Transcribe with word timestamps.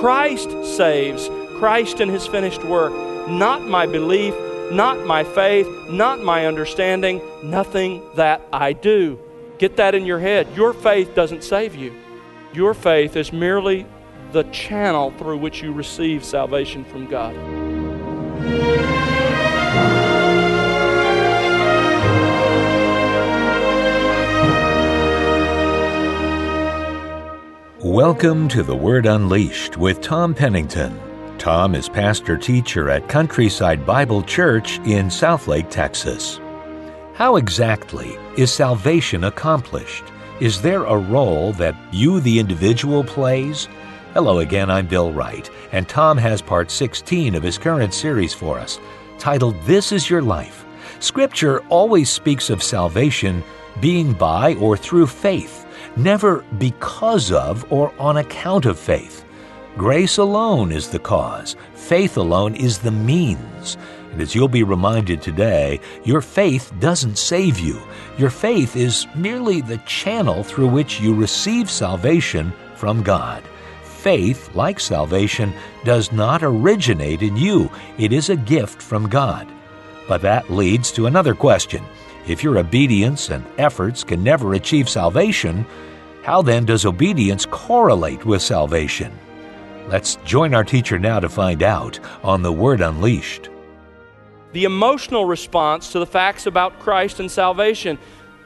Christ 0.00 0.50
saves, 0.76 1.30
Christ 1.58 2.00
and 2.00 2.10
his 2.10 2.26
finished 2.26 2.62
work, 2.64 2.92
not 3.28 3.66
my 3.66 3.86
belief, 3.86 4.34
not 4.70 5.06
my 5.06 5.24
faith, 5.24 5.66
not 5.88 6.20
my 6.20 6.46
understanding, 6.46 7.20
nothing 7.42 8.02
that 8.14 8.42
I 8.52 8.72
do. 8.72 9.18
Get 9.58 9.76
that 9.76 9.94
in 9.94 10.04
your 10.04 10.18
head. 10.18 10.48
Your 10.54 10.72
faith 10.72 11.14
doesn't 11.14 11.42
save 11.42 11.74
you. 11.74 11.94
Your 12.52 12.74
faith 12.74 13.16
is 13.16 13.32
merely 13.32 13.86
the 14.32 14.42
channel 14.44 15.12
through 15.18 15.38
which 15.38 15.62
you 15.62 15.72
receive 15.72 16.24
salvation 16.24 16.84
from 16.84 17.06
God. 17.06 17.34
Welcome 27.96 28.46
to 28.48 28.62
The 28.62 28.76
Word 28.76 29.06
Unleashed 29.06 29.78
with 29.78 30.02
Tom 30.02 30.34
Pennington. 30.34 31.00
Tom 31.38 31.74
is 31.74 31.88
pastor 31.88 32.36
teacher 32.36 32.90
at 32.90 33.08
Countryside 33.08 33.86
Bible 33.86 34.22
Church 34.22 34.76
in 34.80 35.06
Southlake, 35.06 35.70
Texas. 35.70 36.38
How 37.14 37.36
exactly 37.36 38.18
is 38.36 38.52
salvation 38.52 39.24
accomplished? 39.24 40.04
Is 40.40 40.60
there 40.60 40.84
a 40.84 40.98
role 40.98 41.54
that 41.54 41.74
you, 41.90 42.20
the 42.20 42.38
individual, 42.38 43.02
plays? 43.02 43.66
Hello 44.12 44.40
again, 44.40 44.68
I'm 44.68 44.86
Bill 44.86 45.10
Wright, 45.10 45.48
and 45.72 45.88
Tom 45.88 46.18
has 46.18 46.42
part 46.42 46.70
16 46.70 47.34
of 47.34 47.42
his 47.42 47.56
current 47.56 47.94
series 47.94 48.34
for 48.34 48.58
us, 48.58 48.78
titled 49.18 49.58
This 49.62 49.90
Is 49.90 50.10
Your 50.10 50.20
Life. 50.20 50.66
Scripture 51.00 51.60
always 51.70 52.10
speaks 52.10 52.50
of 52.50 52.62
salvation 52.62 53.42
being 53.80 54.12
by 54.12 54.54
or 54.56 54.76
through 54.76 55.06
faith 55.06 55.55
never 55.96 56.44
because 56.58 57.32
of 57.32 57.70
or 57.72 57.92
on 57.98 58.18
account 58.18 58.66
of 58.66 58.78
faith. 58.78 59.24
Grace 59.76 60.18
alone 60.18 60.72
is 60.72 60.88
the 60.88 60.98
cause, 60.98 61.56
faith 61.74 62.16
alone 62.16 62.54
is 62.54 62.78
the 62.78 62.90
means. 62.90 63.76
And 64.12 64.22
as 64.22 64.34
you'll 64.34 64.48
be 64.48 64.62
reminded 64.62 65.20
today, 65.20 65.78
your 66.04 66.22
faith 66.22 66.72
doesn't 66.78 67.18
save 67.18 67.58
you. 67.58 67.78
Your 68.16 68.30
faith 68.30 68.74
is 68.74 69.06
merely 69.14 69.60
the 69.60 69.76
channel 69.78 70.42
through 70.42 70.68
which 70.68 71.00
you 71.00 71.14
receive 71.14 71.70
salvation 71.70 72.52
from 72.76 73.02
God. 73.02 73.42
Faith, 73.82 74.54
like 74.54 74.80
salvation, 74.80 75.52
does 75.84 76.12
not 76.12 76.42
originate 76.42 77.20
in 77.20 77.36
you, 77.36 77.70
it 77.98 78.12
is 78.12 78.30
a 78.30 78.36
gift 78.36 78.80
from 78.80 79.08
God. 79.08 79.46
But 80.08 80.22
that 80.22 80.48
leads 80.48 80.90
to 80.92 81.06
another 81.06 81.34
question. 81.34 81.84
If 82.26 82.42
your 82.42 82.58
obedience 82.58 83.30
and 83.30 83.44
efforts 83.58 84.02
can 84.02 84.22
never 84.22 84.54
achieve 84.54 84.88
salvation, 84.88 85.66
how 86.26 86.42
then 86.42 86.64
does 86.64 86.84
obedience 86.84 87.46
correlate 87.46 88.24
with 88.24 88.42
salvation? 88.42 89.16
Let's 89.86 90.16
join 90.24 90.54
our 90.54 90.64
teacher 90.64 90.98
now 90.98 91.20
to 91.20 91.28
find 91.28 91.62
out 91.62 92.00
on 92.24 92.42
the 92.42 92.50
Word 92.50 92.80
Unleashed. 92.80 93.48
The 94.52 94.64
emotional 94.64 95.24
response 95.24 95.92
to 95.92 96.00
the 96.00 96.06
facts 96.06 96.46
about 96.46 96.80
Christ 96.80 97.20
and 97.20 97.30
salvation. 97.30 97.96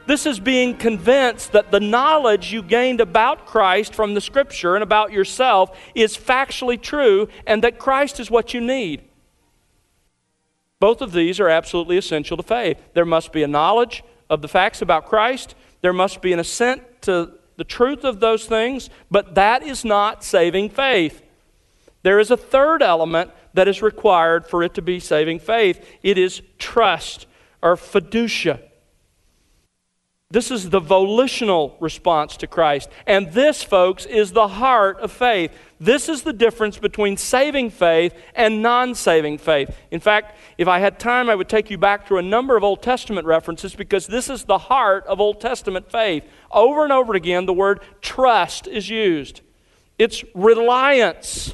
This 0.05 0.27
is 0.27 0.39
being 0.39 0.77
convinced 0.77 1.53
that 1.53 1.71
the 1.71 1.79
knowledge 1.79 2.53
you 2.53 2.61
gained 2.61 3.01
about 3.01 3.47
Christ 3.47 3.95
from 3.95 4.13
the 4.13 4.21
Scripture 4.21 4.75
and 4.75 4.83
about 4.83 5.11
yourself 5.11 5.75
is 5.95 6.15
factually 6.15 6.79
true 6.79 7.29
and 7.47 7.63
that 7.63 7.79
Christ 7.79 8.19
is 8.19 8.29
what 8.29 8.53
you 8.53 8.61
need. 8.61 9.01
Both 10.79 11.01
of 11.01 11.13
these 11.13 11.39
are 11.39 11.49
absolutely 11.49 11.97
essential 11.97 12.37
to 12.37 12.43
faith. 12.43 12.79
There 12.93 13.05
must 13.05 13.33
be 13.33 13.41
a 13.41 13.47
knowledge 13.47 14.03
of 14.29 14.43
the 14.43 14.47
facts 14.47 14.83
about 14.83 15.07
Christ, 15.07 15.55
there 15.81 15.93
must 15.93 16.21
be 16.21 16.31
an 16.31 16.37
assent 16.37 16.83
to 17.01 17.40
the 17.61 17.65
truth 17.65 18.03
of 18.03 18.19
those 18.19 18.47
things, 18.47 18.89
but 19.11 19.35
that 19.35 19.61
is 19.61 19.85
not 19.85 20.23
saving 20.23 20.67
faith. 20.67 21.21
There 22.01 22.19
is 22.19 22.31
a 22.31 22.35
third 22.35 22.81
element 22.81 23.29
that 23.53 23.67
is 23.67 23.83
required 23.83 24.47
for 24.47 24.63
it 24.63 24.73
to 24.73 24.81
be 24.81 24.99
saving 24.99 25.37
faith 25.37 25.79
it 26.01 26.17
is 26.17 26.41
trust 26.57 27.27
or 27.61 27.75
fiducia. 27.75 28.59
This 30.31 30.49
is 30.49 30.69
the 30.69 30.79
volitional 30.79 31.75
response 31.81 32.37
to 32.37 32.47
Christ. 32.47 32.89
And 33.05 33.33
this, 33.33 33.63
folks, 33.63 34.05
is 34.05 34.31
the 34.31 34.47
heart 34.47 34.97
of 34.99 35.11
faith. 35.11 35.51
This 35.77 36.07
is 36.07 36.23
the 36.23 36.31
difference 36.31 36.77
between 36.77 37.17
saving 37.17 37.69
faith 37.71 38.13
and 38.33 38.61
non 38.61 38.95
saving 38.95 39.39
faith. 39.39 39.75
In 39.91 39.99
fact, 39.99 40.37
if 40.57 40.69
I 40.69 40.79
had 40.79 40.99
time, 40.99 41.29
I 41.29 41.35
would 41.35 41.49
take 41.49 41.69
you 41.69 41.77
back 41.77 42.07
through 42.07 42.19
a 42.19 42.23
number 42.23 42.55
of 42.55 42.63
Old 42.63 42.81
Testament 42.81 43.27
references 43.27 43.75
because 43.75 44.07
this 44.07 44.29
is 44.29 44.45
the 44.45 44.57
heart 44.57 45.05
of 45.05 45.19
Old 45.19 45.41
Testament 45.41 45.91
faith. 45.91 46.23
Over 46.49 46.85
and 46.85 46.93
over 46.93 47.13
again, 47.13 47.45
the 47.45 47.53
word 47.53 47.81
trust 47.99 48.67
is 48.67 48.89
used, 48.89 49.41
it's 49.99 50.23
reliance. 50.33 51.53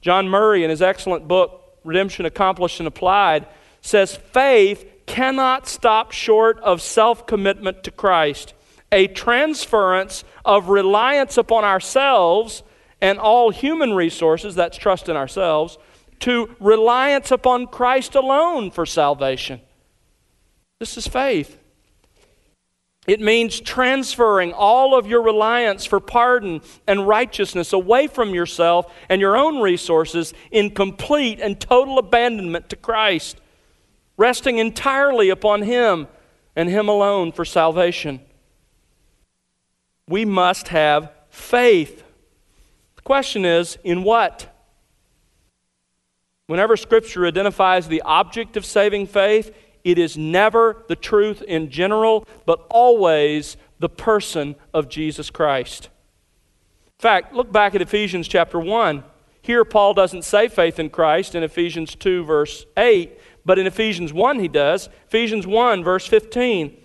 John 0.00 0.28
Murray, 0.28 0.62
in 0.62 0.70
his 0.70 0.82
excellent 0.82 1.26
book, 1.26 1.78
Redemption 1.82 2.26
Accomplished 2.26 2.78
and 2.78 2.86
Applied, 2.86 3.46
says 3.80 4.14
faith 4.14 4.84
cannot 5.14 5.68
stop 5.68 6.10
short 6.10 6.58
of 6.58 6.82
self 6.82 7.24
commitment 7.24 7.84
to 7.84 7.92
Christ, 7.92 8.52
a 8.90 9.06
transference 9.06 10.24
of 10.44 10.68
reliance 10.68 11.36
upon 11.38 11.62
ourselves 11.62 12.64
and 13.00 13.20
all 13.20 13.50
human 13.50 13.94
resources, 13.94 14.56
that's 14.56 14.76
trust 14.76 15.08
in 15.08 15.14
ourselves, 15.14 15.78
to 16.18 16.56
reliance 16.58 17.30
upon 17.30 17.68
Christ 17.68 18.16
alone 18.16 18.72
for 18.72 18.84
salvation. 18.84 19.60
This 20.80 20.96
is 20.96 21.06
faith. 21.06 21.60
It 23.06 23.20
means 23.20 23.60
transferring 23.60 24.52
all 24.52 24.98
of 24.98 25.06
your 25.06 25.22
reliance 25.22 25.84
for 25.84 26.00
pardon 26.00 26.60
and 26.88 27.06
righteousness 27.06 27.72
away 27.72 28.08
from 28.08 28.34
yourself 28.34 28.92
and 29.08 29.20
your 29.20 29.36
own 29.36 29.60
resources 29.60 30.34
in 30.50 30.70
complete 30.70 31.38
and 31.38 31.60
total 31.60 31.98
abandonment 31.98 32.68
to 32.70 32.76
Christ 32.76 33.40
resting 34.16 34.58
entirely 34.58 35.30
upon 35.30 35.62
Him 35.62 36.08
and 36.54 36.68
Him 36.68 36.88
alone 36.88 37.32
for 37.32 37.44
salvation. 37.44 38.20
We 40.08 40.24
must 40.24 40.68
have 40.68 41.10
faith. 41.30 42.04
The 42.96 43.02
question 43.02 43.44
is, 43.44 43.78
in 43.82 44.04
what? 44.04 44.50
Whenever 46.46 46.76
Scripture 46.76 47.26
identifies 47.26 47.88
the 47.88 48.02
object 48.02 48.56
of 48.56 48.64
saving 48.64 49.06
faith, 49.06 49.54
it 49.82 49.98
is 49.98 50.16
never 50.16 50.84
the 50.88 50.96
truth 50.96 51.42
in 51.42 51.70
general, 51.70 52.26
but 52.46 52.66
always 52.70 53.56
the 53.78 53.88
person 53.88 54.56
of 54.72 54.88
Jesus 54.88 55.30
Christ. 55.30 55.88
In 56.98 57.02
fact, 57.02 57.34
look 57.34 57.52
back 57.52 57.74
at 57.74 57.82
Ephesians 57.82 58.28
chapter 58.28 58.58
1. 58.58 59.04
Here, 59.42 59.64
Paul 59.64 59.92
doesn't 59.92 60.24
say 60.24 60.48
faith 60.48 60.78
in 60.78 60.88
Christ 60.88 61.34
in 61.34 61.42
Ephesians 61.42 61.94
2, 61.94 62.24
verse 62.24 62.64
8, 62.78 63.18
but 63.44 63.58
in 63.58 63.66
Ephesians 63.66 64.12
1, 64.12 64.38
he 64.38 64.48
does. 64.48 64.88
Ephesians 65.06 65.46
1, 65.46 65.84
verse 65.84 66.06
15, 66.06 66.76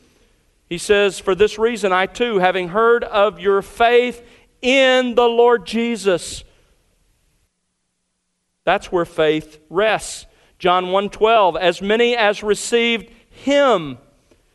he 0.67 0.77
says, 0.77 1.19
For 1.19 1.35
this 1.35 1.57
reason, 1.57 1.91
I 1.91 2.05
too, 2.05 2.39
having 2.39 2.69
heard 2.69 3.03
of 3.03 3.39
your 3.39 3.61
faith 3.61 4.25
in 4.61 5.15
the 5.15 5.27
Lord 5.27 5.65
Jesus. 5.65 6.43
That's 8.65 8.91
where 8.91 9.05
faith 9.05 9.59
rests. 9.69 10.25
John 10.59 10.87
1:12 10.87 11.57
as 11.57 11.81
many 11.81 12.15
as 12.15 12.43
received 12.43 13.09
him 13.29 13.97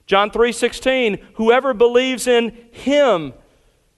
John 0.07 0.31
3:16 0.31 1.19
whoever 1.35 1.73
believes 1.73 2.27
in 2.27 2.51
him 2.71 3.33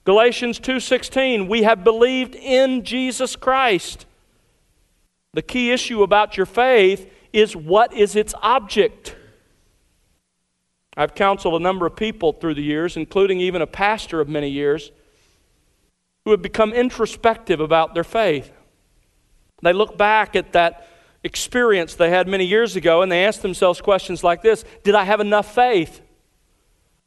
Galatians 0.05 0.59
2:16 0.59 1.49
we 1.49 1.63
have 1.63 1.83
believed 1.83 2.33
in 2.33 2.83
Jesus 2.83 3.35
Christ 3.35 4.05
The 5.33 5.41
key 5.41 5.71
issue 5.71 6.01
about 6.01 6.37
your 6.37 6.45
faith 6.45 7.11
is 7.33 7.55
what 7.55 7.93
is 7.93 8.15
its 8.15 8.33
object? 8.41 9.15
I've 10.95 11.13
counseled 11.13 11.59
a 11.59 11.63
number 11.63 11.85
of 11.85 11.95
people 11.95 12.33
through 12.33 12.55
the 12.55 12.63
years, 12.63 12.97
including 12.97 13.39
even 13.39 13.61
a 13.61 13.67
pastor 13.67 14.19
of 14.19 14.27
many 14.27 14.49
years, 14.49 14.91
who 16.25 16.31
have 16.31 16.41
become 16.41 16.73
introspective 16.73 17.59
about 17.59 17.93
their 17.93 18.03
faith. 18.03 18.51
They 19.61 19.73
look 19.73 19.97
back 19.97 20.35
at 20.35 20.53
that 20.53 20.87
experience 21.23 21.95
they 21.95 22.09
had 22.09 22.27
many 22.27 22.45
years 22.45 22.75
ago 22.75 23.01
and 23.01 23.11
they 23.11 23.25
ask 23.25 23.41
themselves 23.41 23.81
questions 23.81 24.23
like 24.23 24.41
this 24.41 24.63
Did 24.83 24.95
I 24.95 25.03
have 25.03 25.19
enough 25.19 25.53
faith? 25.53 26.01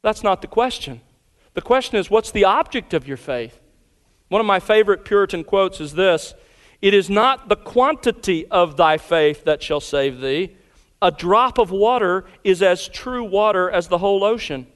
That's 0.01 0.23
not 0.23 0.41
the 0.41 0.47
question. 0.47 1.01
The 1.53 1.61
question 1.61 1.97
is, 1.97 2.09
what's 2.09 2.31
the 2.31 2.45
object 2.45 2.93
of 2.93 3.07
your 3.07 3.17
faith? 3.17 3.59
One 4.29 4.39
of 4.39 4.47
my 4.47 4.59
favorite 4.59 5.03
Puritan 5.03 5.43
quotes 5.43 5.81
is 5.81 5.93
this 5.93 6.33
it 6.81 6.93
is 6.93 7.09
not 7.09 7.49
the 7.49 7.55
quantity 7.55 8.45
of 8.47 8.77
thy 8.77 8.97
faith 8.97 9.43
that 9.45 9.61
shall 9.61 9.79
save 9.79 10.19
thee. 10.19 10.55
A 11.01 11.11
drop 11.11 11.57
of 11.57 11.71
water 11.71 12.25
is 12.43 12.61
as 12.61 12.87
true 12.87 13.23
water 13.23 13.69
as 13.69 13.87
the 13.87 13.99
whole 13.99 14.23
ocean. 14.23 14.67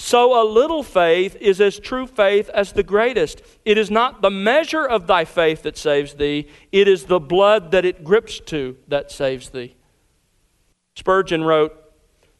So 0.00 0.40
a 0.40 0.46
little 0.46 0.84
faith 0.84 1.36
is 1.40 1.60
as 1.60 1.80
true 1.80 2.06
faith 2.06 2.48
as 2.50 2.72
the 2.72 2.84
greatest. 2.84 3.42
It 3.64 3.76
is 3.76 3.90
not 3.90 4.22
the 4.22 4.30
measure 4.30 4.86
of 4.86 5.08
thy 5.08 5.24
faith 5.24 5.62
that 5.62 5.76
saves 5.76 6.14
thee, 6.14 6.48
it 6.70 6.86
is 6.86 7.06
the 7.06 7.18
blood 7.18 7.72
that 7.72 7.84
it 7.84 8.04
grips 8.04 8.38
to 8.46 8.76
that 8.86 9.10
saves 9.10 9.48
thee. 9.48 9.74
Spurgeon 10.94 11.42
wrote, 11.42 11.76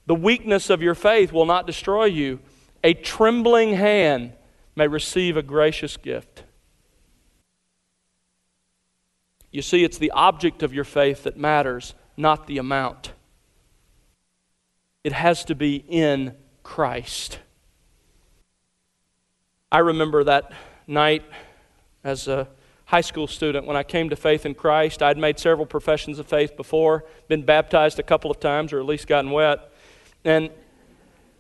The 0.07 0.15
weakness 0.15 0.71
of 0.71 0.83
your 0.83 0.95
faith 0.95 1.33
will 1.33 1.47
not 1.47 1.67
destroy 1.67 2.05
you. 2.05 2.39
A 2.85 2.95
trembling 2.95 3.75
hand 3.75 4.35
may 4.77 4.87
receive 4.87 5.37
a 5.37 5.43
gracious 5.43 5.97
gift. 5.97 6.45
You 9.51 9.63
see, 9.63 9.85
it's 9.85 9.99
the 9.99 10.11
object 10.11 10.63
of 10.63 10.75
your 10.75 10.85
faith 10.85 11.25
that 11.25 11.37
matters, 11.37 11.95
not 12.17 12.47
the 12.47 12.59
amount. 12.59 13.13
It 15.05 15.13
has 15.13 15.45
to 15.47 15.55
be 15.55 15.85
in 15.89 16.35
Christ. 16.63 17.39
I 19.73 19.79
remember 19.79 20.25
that 20.25 20.53
night 20.87 21.25
as 22.05 22.29
a 22.29 22.49
high 22.87 23.03
school 23.03 23.27
student 23.27 23.67
when 23.67 23.77
I 23.77 23.83
came 23.83 24.09
to 24.11 24.17
faith 24.17 24.47
in 24.47 24.55
Christ. 24.55 25.03
I'd 25.03 25.19
made 25.19 25.39
several 25.39 25.67
professions 25.67 26.19
of 26.19 26.27
faith 26.27 26.57
before, 26.57 27.05
been 27.29 27.43
baptized 27.43 27.99
a 27.99 28.03
couple 28.03 28.31
of 28.31 28.41
times, 28.41 28.73
or 28.73 28.81
at 28.81 28.87
least 28.87 29.07
gotten 29.07 29.31
wet. 29.31 29.71
And 30.25 30.51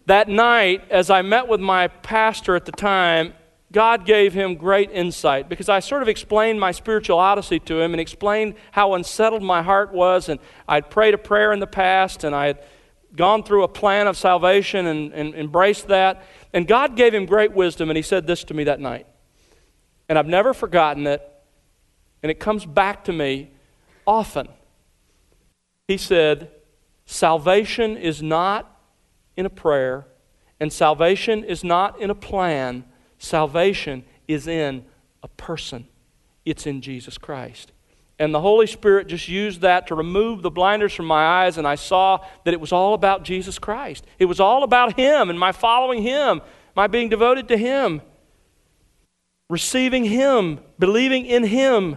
that 0.06 0.28
night, 0.28 0.84
as 0.90 1.10
I 1.10 1.22
met 1.22 1.48
with 1.48 1.60
my 1.60 1.88
pastor 1.88 2.54
at 2.54 2.64
the 2.64 2.72
time, 2.72 3.34
God 3.70 4.06
gave 4.06 4.32
him 4.32 4.54
great 4.54 4.90
insight 4.90 5.48
because 5.48 5.68
I 5.68 5.80
sort 5.80 6.02
of 6.02 6.08
explained 6.08 6.58
my 6.58 6.72
spiritual 6.72 7.18
odyssey 7.18 7.58
to 7.60 7.80
him 7.80 7.92
and 7.92 8.00
explained 8.00 8.54
how 8.72 8.94
unsettled 8.94 9.42
my 9.42 9.62
heart 9.62 9.92
was. 9.92 10.30
And 10.30 10.40
I'd 10.66 10.88
prayed 10.88 11.12
a 11.12 11.18
prayer 11.18 11.52
in 11.52 11.60
the 11.60 11.66
past 11.66 12.24
and 12.24 12.34
I 12.34 12.46
had 12.46 12.64
gone 13.14 13.42
through 13.42 13.64
a 13.64 13.68
plan 13.68 14.06
of 14.06 14.16
salvation 14.16 14.86
and, 14.86 15.12
and 15.12 15.34
embraced 15.34 15.88
that. 15.88 16.24
And 16.52 16.66
God 16.66 16.96
gave 16.96 17.14
him 17.14 17.26
great 17.26 17.52
wisdom, 17.52 17.90
and 17.90 17.96
he 17.96 18.02
said 18.02 18.26
this 18.26 18.44
to 18.44 18.54
me 18.54 18.64
that 18.64 18.80
night. 18.80 19.06
And 20.08 20.18
I've 20.18 20.26
never 20.26 20.54
forgotten 20.54 21.06
it, 21.06 21.22
and 22.22 22.30
it 22.30 22.40
comes 22.40 22.64
back 22.64 23.04
to 23.04 23.12
me 23.12 23.50
often. 24.06 24.48
He 25.86 25.96
said, 25.96 26.50
Salvation 27.06 27.96
is 27.96 28.22
not 28.22 28.80
in 29.36 29.46
a 29.46 29.50
prayer, 29.50 30.06
and 30.60 30.72
salvation 30.72 31.44
is 31.44 31.64
not 31.64 32.00
in 32.00 32.10
a 32.10 32.14
plan. 32.14 32.84
Salvation 33.18 34.04
is 34.26 34.46
in 34.46 34.84
a 35.22 35.28
person, 35.28 35.86
it's 36.44 36.66
in 36.66 36.80
Jesus 36.80 37.18
Christ. 37.18 37.72
And 38.20 38.34
the 38.34 38.40
Holy 38.40 38.66
Spirit 38.66 39.06
just 39.06 39.28
used 39.28 39.60
that 39.60 39.86
to 39.88 39.94
remove 39.94 40.42
the 40.42 40.50
blinders 40.50 40.92
from 40.92 41.06
my 41.06 41.44
eyes, 41.44 41.56
and 41.56 41.68
I 41.68 41.76
saw 41.76 42.18
that 42.44 42.52
it 42.52 42.60
was 42.60 42.72
all 42.72 42.94
about 42.94 43.22
Jesus 43.22 43.58
Christ. 43.58 44.04
It 44.18 44.24
was 44.24 44.40
all 44.40 44.64
about 44.64 44.98
Him 44.98 45.30
and 45.30 45.38
my 45.38 45.52
following 45.52 46.02
Him, 46.02 46.40
my 46.74 46.88
being 46.88 47.08
devoted 47.08 47.46
to 47.48 47.56
Him, 47.56 48.02
receiving 49.48 50.04
Him, 50.04 50.58
believing 50.78 51.26
in 51.26 51.44
Him. 51.44 51.96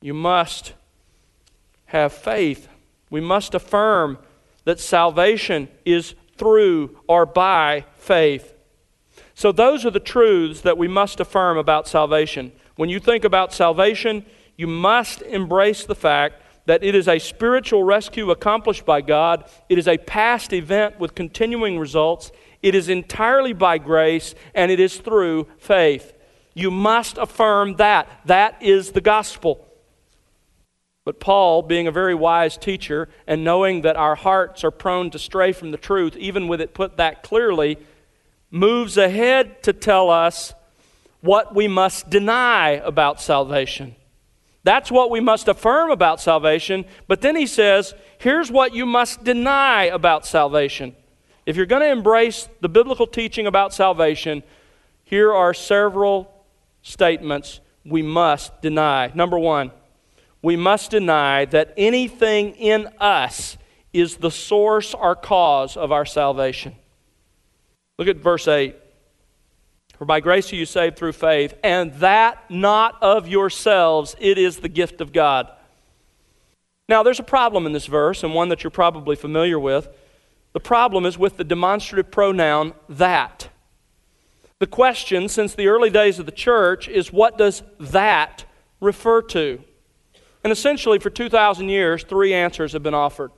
You 0.00 0.14
must 0.14 0.72
have 1.86 2.12
faith. 2.12 2.68
We 3.10 3.20
must 3.20 3.54
affirm 3.54 4.18
that 4.64 4.80
salvation 4.80 5.68
is 5.84 6.14
through 6.36 6.98
or 7.06 7.26
by 7.26 7.84
faith. 8.02 8.54
So, 9.34 9.52
those 9.52 9.86
are 9.86 9.90
the 9.90 10.00
truths 10.00 10.60
that 10.62 10.76
we 10.76 10.88
must 10.88 11.20
affirm 11.20 11.56
about 11.56 11.88
salvation. 11.88 12.52
When 12.76 12.88
you 12.88 13.00
think 13.00 13.24
about 13.24 13.52
salvation, 13.52 14.26
you 14.56 14.66
must 14.66 15.22
embrace 15.22 15.84
the 15.84 15.94
fact 15.94 16.42
that 16.66 16.84
it 16.84 16.94
is 16.94 17.08
a 17.08 17.18
spiritual 17.18 17.82
rescue 17.82 18.30
accomplished 18.30 18.84
by 18.84 19.00
God. 19.00 19.44
It 19.68 19.78
is 19.78 19.88
a 19.88 19.98
past 19.98 20.52
event 20.52 20.98
with 21.00 21.14
continuing 21.14 21.78
results. 21.78 22.30
It 22.62 22.74
is 22.74 22.88
entirely 22.88 23.52
by 23.52 23.78
grace, 23.78 24.34
and 24.54 24.70
it 24.70 24.78
is 24.78 24.98
through 24.98 25.48
faith. 25.58 26.12
You 26.54 26.70
must 26.70 27.18
affirm 27.18 27.76
that. 27.76 28.08
That 28.26 28.62
is 28.62 28.92
the 28.92 29.00
gospel. 29.00 29.66
But 31.04 31.18
Paul, 31.18 31.62
being 31.62 31.88
a 31.88 31.92
very 31.92 32.14
wise 32.14 32.56
teacher 32.56 33.08
and 33.26 33.42
knowing 33.42 33.82
that 33.82 33.96
our 33.96 34.14
hearts 34.14 34.62
are 34.62 34.70
prone 34.70 35.10
to 35.10 35.18
stray 35.18 35.52
from 35.52 35.72
the 35.72 35.76
truth, 35.76 36.16
even 36.16 36.46
with 36.46 36.60
it 36.60 36.74
put 36.74 36.96
that 36.98 37.24
clearly, 37.24 37.78
moves 38.52 38.98
ahead 38.98 39.62
to 39.64 39.72
tell 39.72 40.10
us 40.10 40.52
what 41.22 41.54
we 41.54 41.66
must 41.66 42.10
deny 42.10 42.70
about 42.70 43.20
salvation. 43.20 43.96
That's 44.62 44.92
what 44.92 45.10
we 45.10 45.20
must 45.20 45.48
affirm 45.48 45.90
about 45.90 46.20
salvation. 46.20 46.84
But 47.08 47.22
then 47.22 47.34
he 47.34 47.46
says, 47.46 47.94
here's 48.18 48.50
what 48.50 48.74
you 48.74 48.86
must 48.86 49.24
deny 49.24 49.84
about 49.84 50.26
salvation. 50.26 50.94
If 51.46 51.56
you're 51.56 51.66
going 51.66 51.82
to 51.82 51.90
embrace 51.90 52.48
the 52.60 52.68
biblical 52.68 53.06
teaching 53.06 53.46
about 53.46 53.74
salvation, 53.74 54.44
here 55.02 55.32
are 55.32 55.54
several 55.54 56.44
statements 56.82 57.60
we 57.84 58.02
must 58.02 58.60
deny. 58.60 59.10
Number 59.14 59.38
one, 59.38 59.72
we 60.42 60.56
must 60.56 60.90
deny 60.90 61.44
that 61.46 61.72
anything 61.76 62.54
in 62.56 62.88
us 63.00 63.56
is 63.92 64.16
the 64.16 64.30
source 64.30 64.94
or 64.94 65.16
cause 65.16 65.76
of 65.76 65.90
our 65.90 66.04
salvation. 66.04 66.76
Look 67.98 68.08
at 68.08 68.16
verse 68.16 68.48
8. 68.48 68.76
For 69.96 70.04
by 70.04 70.20
grace 70.20 70.52
are 70.52 70.56
you 70.56 70.66
saved 70.66 70.96
through 70.96 71.12
faith, 71.12 71.54
and 71.62 71.92
that 71.94 72.50
not 72.50 73.00
of 73.02 73.28
yourselves, 73.28 74.16
it 74.18 74.38
is 74.38 74.58
the 74.58 74.68
gift 74.68 75.00
of 75.00 75.12
God. 75.12 75.48
Now, 76.88 77.02
there's 77.02 77.20
a 77.20 77.24
problem 77.24 77.66
in 77.66 77.72
this 77.72 77.86
verse, 77.86 78.24
and 78.24 78.34
one 78.34 78.48
that 78.48 78.64
you're 78.64 78.70
probably 78.70 79.16
familiar 79.16 79.58
with. 79.58 79.88
The 80.52 80.60
problem 80.60 81.06
is 81.06 81.16
with 81.16 81.36
the 81.36 81.44
demonstrative 81.44 82.10
pronoun 82.10 82.74
that. 82.88 83.48
The 84.58 84.66
question, 84.66 85.28
since 85.28 85.54
the 85.54 85.68
early 85.68 85.90
days 85.90 86.18
of 86.18 86.26
the 86.26 86.32
church, 86.32 86.88
is 86.88 87.12
what 87.12 87.38
does 87.38 87.62
that 87.78 88.44
refer 88.80 89.22
to? 89.22 89.62
And 90.44 90.52
essentially, 90.52 90.98
for 90.98 91.10
2,000 91.10 91.68
years, 91.68 92.04
three 92.04 92.34
answers 92.34 92.72
have 92.72 92.82
been 92.82 92.94
offered. 92.94 93.30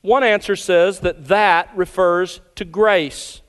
One 0.00 0.22
answer 0.22 0.56
says 0.56 1.00
that 1.00 1.28
that 1.28 1.70
refers 1.76 2.40
to 2.56 2.64
grace. 2.64 3.40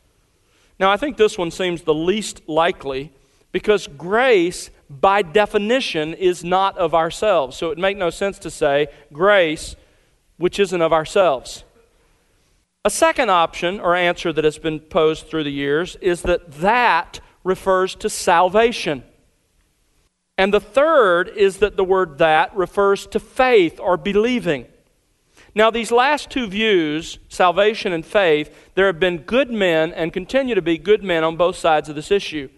Now, 0.80 0.92
I 0.92 0.98
think 0.98 1.18
this 1.18 1.38
one 1.38 1.52
seems 1.52 1.82
the 1.82 1.94
least 1.94 2.42
likely 2.48 3.12
because 3.52 3.88
grace, 3.88 4.70
by 4.90 5.22
definition, 5.22 6.14
is 6.14 6.44
not 6.44 6.78
of 6.78 6.96
ourselves. 6.96 7.58
So 7.58 7.68
it 7.68 7.70
would 7.70 7.80
make 7.80 7.98
no 7.98 8.10
sense 8.10 8.40
to 8.40 8.50
say 8.50 8.88
grace, 9.12 9.76
which 10.38 10.60
isn't 10.60 10.82
of 10.82 10.94
ourselves. 10.94 11.64
A 12.86 12.90
second 12.90 13.30
option 13.30 13.80
or 13.80 13.94
answer 13.94 14.32
that 14.32 14.46
has 14.46 14.58
been 14.58 14.80
posed 14.80 15.28
through 15.28 15.44
the 15.44 15.52
years 15.52 15.98
is 15.98 16.22
that 16.22 16.50
that 16.54 17.20
refers 17.44 17.94
to 17.96 18.10
salvation. 18.10 19.04
And 20.38 20.54
the 20.54 20.62
third 20.62 21.28
is 21.28 21.58
that 21.58 21.76
the 21.76 21.84
word 21.84 22.20
that 22.20 22.56
refers 22.56 23.06
to 23.08 23.20
faith 23.20 23.80
or 23.82 23.98
believing. 23.98 24.66
Now, 25.56 25.72
these 25.72 25.92
last 25.92 26.30
two 26.30 26.48
views, 26.48 27.20
salvation 27.28 27.92
and 27.92 28.06
faith, 28.06 28.72
there 28.76 28.88
have 28.88 29.00
been 29.00 29.20
good 29.20 29.50
men 29.50 29.92
and 29.94 30.14
continue 30.14 30.56
to 30.56 30.62
be 30.62 30.78
good 30.78 31.04
men 31.04 31.24
on 31.24 31.38
both 31.38 31.56
sides 31.56 31.90
of 31.90 31.96
this 31.96 32.12
issue. 32.12 32.50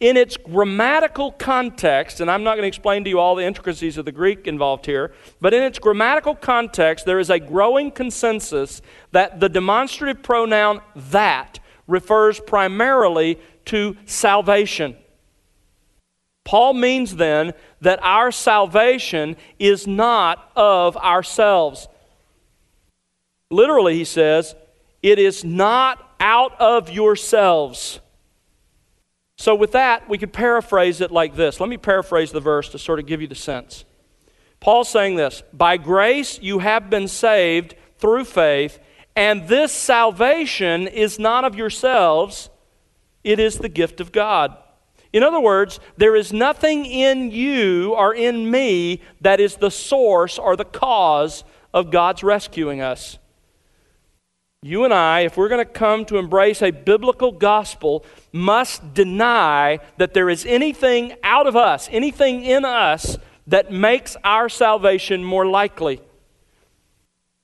In 0.00 0.16
its 0.16 0.36
grammatical 0.36 1.32
context, 1.32 2.20
and 2.20 2.30
I'm 2.30 2.42
not 2.42 2.54
going 2.54 2.64
to 2.64 2.68
explain 2.68 3.04
to 3.04 3.10
you 3.10 3.20
all 3.20 3.36
the 3.36 3.44
intricacies 3.44 3.96
of 3.96 4.04
the 4.04 4.12
Greek 4.12 4.46
involved 4.46 4.86
here, 4.86 5.14
but 5.40 5.54
in 5.54 5.62
its 5.62 5.78
grammatical 5.78 6.34
context, 6.34 7.06
there 7.06 7.20
is 7.20 7.30
a 7.30 7.38
growing 7.38 7.90
consensus 7.92 8.82
that 9.12 9.38
the 9.38 9.48
demonstrative 9.48 10.22
pronoun 10.22 10.80
that 10.96 11.60
refers 11.86 12.40
primarily 12.40 13.38
to 13.66 13.96
salvation. 14.04 14.96
Paul 16.44 16.74
means 16.74 17.16
then 17.16 17.54
that 17.80 17.98
our 18.02 18.30
salvation 18.30 19.36
is 19.58 19.86
not 19.86 20.50
of 20.56 20.96
ourselves. 20.96 21.88
Literally, 23.50 23.94
he 23.94 24.04
says, 24.04 24.54
it 25.02 25.18
is 25.18 25.44
not 25.44 26.14
out 26.18 26.60
of 26.60 26.90
yourselves. 26.90 28.00
So, 29.38 29.54
with 29.54 29.72
that, 29.72 30.08
we 30.08 30.18
could 30.18 30.32
paraphrase 30.32 31.00
it 31.00 31.10
like 31.10 31.36
this. 31.36 31.60
Let 31.60 31.68
me 31.68 31.76
paraphrase 31.76 32.32
the 32.32 32.40
verse 32.40 32.70
to 32.70 32.78
sort 32.78 32.98
of 32.98 33.06
give 33.06 33.20
you 33.20 33.28
the 33.28 33.34
sense. 33.34 33.84
Paul's 34.60 34.88
saying 34.88 35.16
this 35.16 35.42
By 35.52 35.76
grace 35.76 36.40
you 36.40 36.60
have 36.60 36.88
been 36.90 37.06
saved 37.06 37.74
through 37.98 38.24
faith, 38.24 38.78
and 39.14 39.46
this 39.48 39.72
salvation 39.72 40.88
is 40.88 41.18
not 41.18 41.44
of 41.44 41.54
yourselves, 41.54 42.50
it 43.22 43.38
is 43.38 43.58
the 43.58 43.68
gift 43.68 44.00
of 44.00 44.12
God. 44.12 44.56
In 45.12 45.22
other 45.22 45.40
words, 45.40 45.80
there 45.96 46.16
is 46.16 46.32
nothing 46.32 46.84
in 46.84 47.30
you 47.30 47.94
or 47.94 48.14
in 48.14 48.50
me 48.50 49.02
that 49.20 49.40
is 49.40 49.56
the 49.56 49.70
source 49.70 50.38
or 50.38 50.56
the 50.56 50.64
cause 50.64 51.44
of 51.72 51.90
God's 51.90 52.22
rescuing 52.22 52.80
us. 52.80 53.18
You 54.62 54.84
and 54.84 54.92
I, 54.92 55.20
if 55.20 55.36
we're 55.36 55.48
going 55.48 55.64
to 55.64 55.70
come 55.70 56.04
to 56.06 56.16
embrace 56.16 56.62
a 56.62 56.70
biblical 56.70 57.30
gospel, 57.30 58.04
must 58.32 58.94
deny 58.94 59.78
that 59.98 60.14
there 60.14 60.30
is 60.30 60.44
anything 60.46 61.14
out 61.22 61.46
of 61.46 61.54
us, 61.54 61.88
anything 61.92 62.42
in 62.42 62.64
us 62.64 63.18
that 63.46 63.70
makes 63.70 64.16
our 64.24 64.48
salvation 64.48 65.22
more 65.22 65.46
likely. 65.46 66.00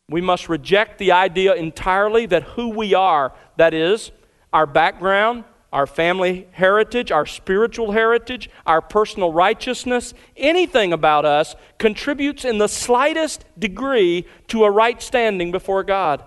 We 0.09 0.21
must 0.21 0.49
reject 0.49 0.99
the 0.99 1.13
idea 1.13 1.55
entirely 1.55 2.27
that 2.27 2.43
who 2.43 2.71
we 2.71 2.93
are, 2.95 3.33
that 3.57 3.73
is, 3.73 4.11
our 4.53 4.67
background, 4.67 5.45
our 5.73 5.87
family 5.87 6.49
heritage, 6.51 7.13
our 7.13 7.25
spiritual 7.25 7.93
heritage, 7.93 8.51
our 8.67 8.81
personal 8.81 9.33
righteousness, 9.33 10.13
anything 10.37 10.93
about 10.93 11.25
us 11.25 11.55
contributes 11.79 12.45
in 12.45 12.59
the 12.59 12.69
slightest 12.69 13.45
degree 13.59 14.27
to 14.49 14.65
a 14.65 14.71
right 14.71 15.01
standing 15.01 15.53
before 15.53 15.85
God 15.85 16.25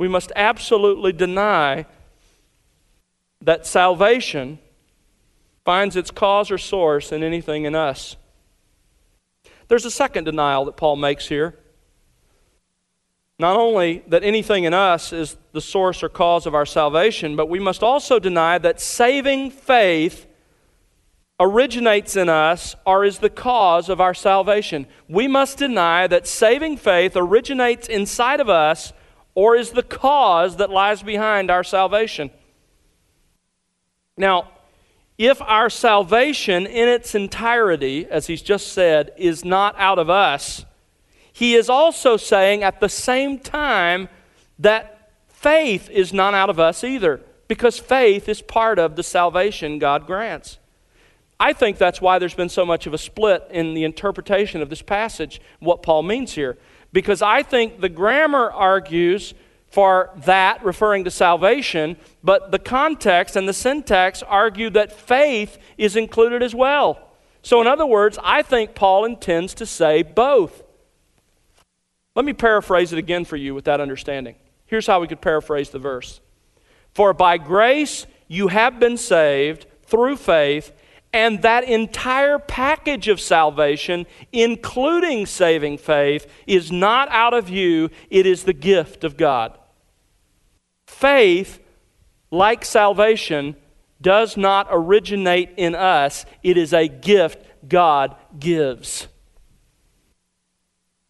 we 0.00 0.08
must 0.08 0.32
absolutely 0.34 1.12
deny 1.12 1.84
that 3.42 3.66
salvation, 3.66 4.58
finds 5.62 5.94
its 5.94 6.10
cause 6.10 6.50
or 6.50 6.56
source 6.56 7.12
in 7.12 7.22
anything 7.22 7.66
in 7.66 7.74
us. 7.74 8.16
There's 9.68 9.84
a 9.84 9.90
second 9.90 10.24
denial 10.24 10.64
that 10.64 10.78
Paul 10.78 10.96
makes 10.96 11.28
here. 11.28 11.54
Not 13.38 13.58
only 13.58 14.02
that 14.06 14.24
anything 14.24 14.64
in 14.64 14.72
us 14.72 15.12
is 15.12 15.36
the 15.52 15.60
source 15.60 16.02
or 16.02 16.08
cause 16.08 16.46
of 16.46 16.54
our 16.54 16.64
salvation, 16.64 17.36
but 17.36 17.50
we 17.50 17.58
must 17.58 17.82
also 17.82 18.18
deny 18.18 18.56
that 18.56 18.80
saving 18.80 19.50
faith 19.50 20.26
originates 21.38 22.16
in 22.16 22.30
us 22.30 22.74
or 22.86 23.04
is 23.04 23.18
the 23.18 23.28
cause 23.28 23.90
of 23.90 24.00
our 24.00 24.14
salvation. 24.14 24.86
We 25.10 25.28
must 25.28 25.58
deny 25.58 26.06
that 26.06 26.26
saving 26.26 26.78
faith 26.78 27.12
originates 27.16 27.86
inside 27.86 28.40
of 28.40 28.48
us 28.48 28.94
or 29.34 29.56
is 29.56 29.70
the 29.70 29.82
cause 29.82 30.56
that 30.56 30.70
lies 30.70 31.02
behind 31.02 31.50
our 31.50 31.64
salvation. 31.64 32.30
Now, 34.16 34.48
if 35.18 35.40
our 35.42 35.70
salvation 35.70 36.66
in 36.66 36.88
its 36.88 37.14
entirety, 37.14 38.06
as 38.06 38.26
he's 38.26 38.42
just 38.42 38.68
said, 38.68 39.12
is 39.16 39.44
not 39.44 39.74
out 39.78 39.98
of 39.98 40.08
us, 40.08 40.64
he 41.32 41.54
is 41.54 41.68
also 41.68 42.16
saying 42.16 42.62
at 42.62 42.80
the 42.80 42.88
same 42.88 43.38
time 43.38 44.08
that 44.58 45.12
faith 45.28 45.88
is 45.90 46.12
not 46.12 46.34
out 46.34 46.50
of 46.50 46.58
us 46.58 46.82
either, 46.84 47.20
because 47.48 47.78
faith 47.78 48.28
is 48.28 48.42
part 48.42 48.78
of 48.78 48.96
the 48.96 49.02
salvation 49.02 49.78
God 49.78 50.06
grants. 50.06 50.58
I 51.38 51.54
think 51.54 51.78
that's 51.78 52.00
why 52.00 52.18
there's 52.18 52.34
been 52.34 52.50
so 52.50 52.66
much 52.66 52.86
of 52.86 52.92
a 52.92 52.98
split 52.98 53.46
in 53.50 53.72
the 53.72 53.84
interpretation 53.84 54.60
of 54.60 54.68
this 54.68 54.82
passage, 54.82 55.40
what 55.58 55.82
Paul 55.82 56.02
means 56.02 56.32
here. 56.34 56.58
Because 56.92 57.22
I 57.22 57.42
think 57.42 57.80
the 57.80 57.88
grammar 57.88 58.50
argues 58.50 59.34
for 59.68 60.10
that, 60.24 60.64
referring 60.64 61.04
to 61.04 61.10
salvation, 61.10 61.96
but 62.24 62.50
the 62.50 62.58
context 62.58 63.36
and 63.36 63.48
the 63.48 63.52
syntax 63.52 64.22
argue 64.22 64.68
that 64.70 64.92
faith 64.92 65.58
is 65.78 65.94
included 65.94 66.42
as 66.42 66.54
well. 66.54 66.98
So, 67.42 67.60
in 67.60 67.66
other 67.68 67.86
words, 67.86 68.18
I 68.22 68.42
think 68.42 68.74
Paul 68.74 69.04
intends 69.04 69.54
to 69.54 69.66
say 69.66 70.02
both. 70.02 70.62
Let 72.16 72.24
me 72.24 72.32
paraphrase 72.32 72.92
it 72.92 72.98
again 72.98 73.24
for 73.24 73.36
you 73.36 73.54
with 73.54 73.64
that 73.66 73.80
understanding. 73.80 74.34
Here's 74.66 74.86
how 74.86 75.00
we 75.00 75.06
could 75.06 75.20
paraphrase 75.20 75.70
the 75.70 75.78
verse 75.78 76.20
For 76.92 77.14
by 77.14 77.38
grace 77.38 78.06
you 78.26 78.48
have 78.48 78.80
been 78.80 78.96
saved 78.96 79.66
through 79.84 80.16
faith 80.16 80.72
and 81.12 81.42
that 81.42 81.64
entire 81.64 82.38
package 82.38 83.08
of 83.08 83.20
salvation, 83.20 84.06
including 84.32 85.26
saving 85.26 85.78
faith, 85.78 86.26
is 86.46 86.70
not 86.70 87.08
out 87.10 87.34
of 87.34 87.48
you, 87.48 87.90
it 88.10 88.26
is 88.26 88.44
the 88.44 88.52
gift 88.52 89.02
of 89.02 89.16
God. 89.16 89.58
Faith, 90.86 91.60
like 92.30 92.64
salvation, 92.64 93.56
does 94.00 94.36
not 94.36 94.68
originate 94.70 95.50
in 95.56 95.74
us, 95.74 96.24
it 96.42 96.56
is 96.56 96.72
a 96.72 96.88
gift 96.88 97.44
God 97.68 98.16
gives. 98.38 99.08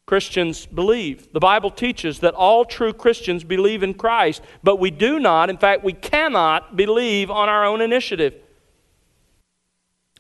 Christians 0.07 0.67
believe. 0.67 1.33
The 1.33 1.39
Bible 1.39 1.71
teaches 1.71 2.19
that 2.19 2.35
all 2.35 2.65
true 2.65 2.93
Christians 2.93 3.45
believe 3.45 3.85
in 3.85 3.95
Christ, 3.95 4.43
but 4.61 4.81
we 4.81 4.91
do 4.91 5.21
not, 5.21 5.51
in 5.51 5.57
fact, 5.57 5.85
we 5.85 5.93
cannot 5.93 6.75
believe 6.75 7.31
on 7.31 7.49
our 7.49 7.65
own 7.65 7.81
initiative. 7.81 8.35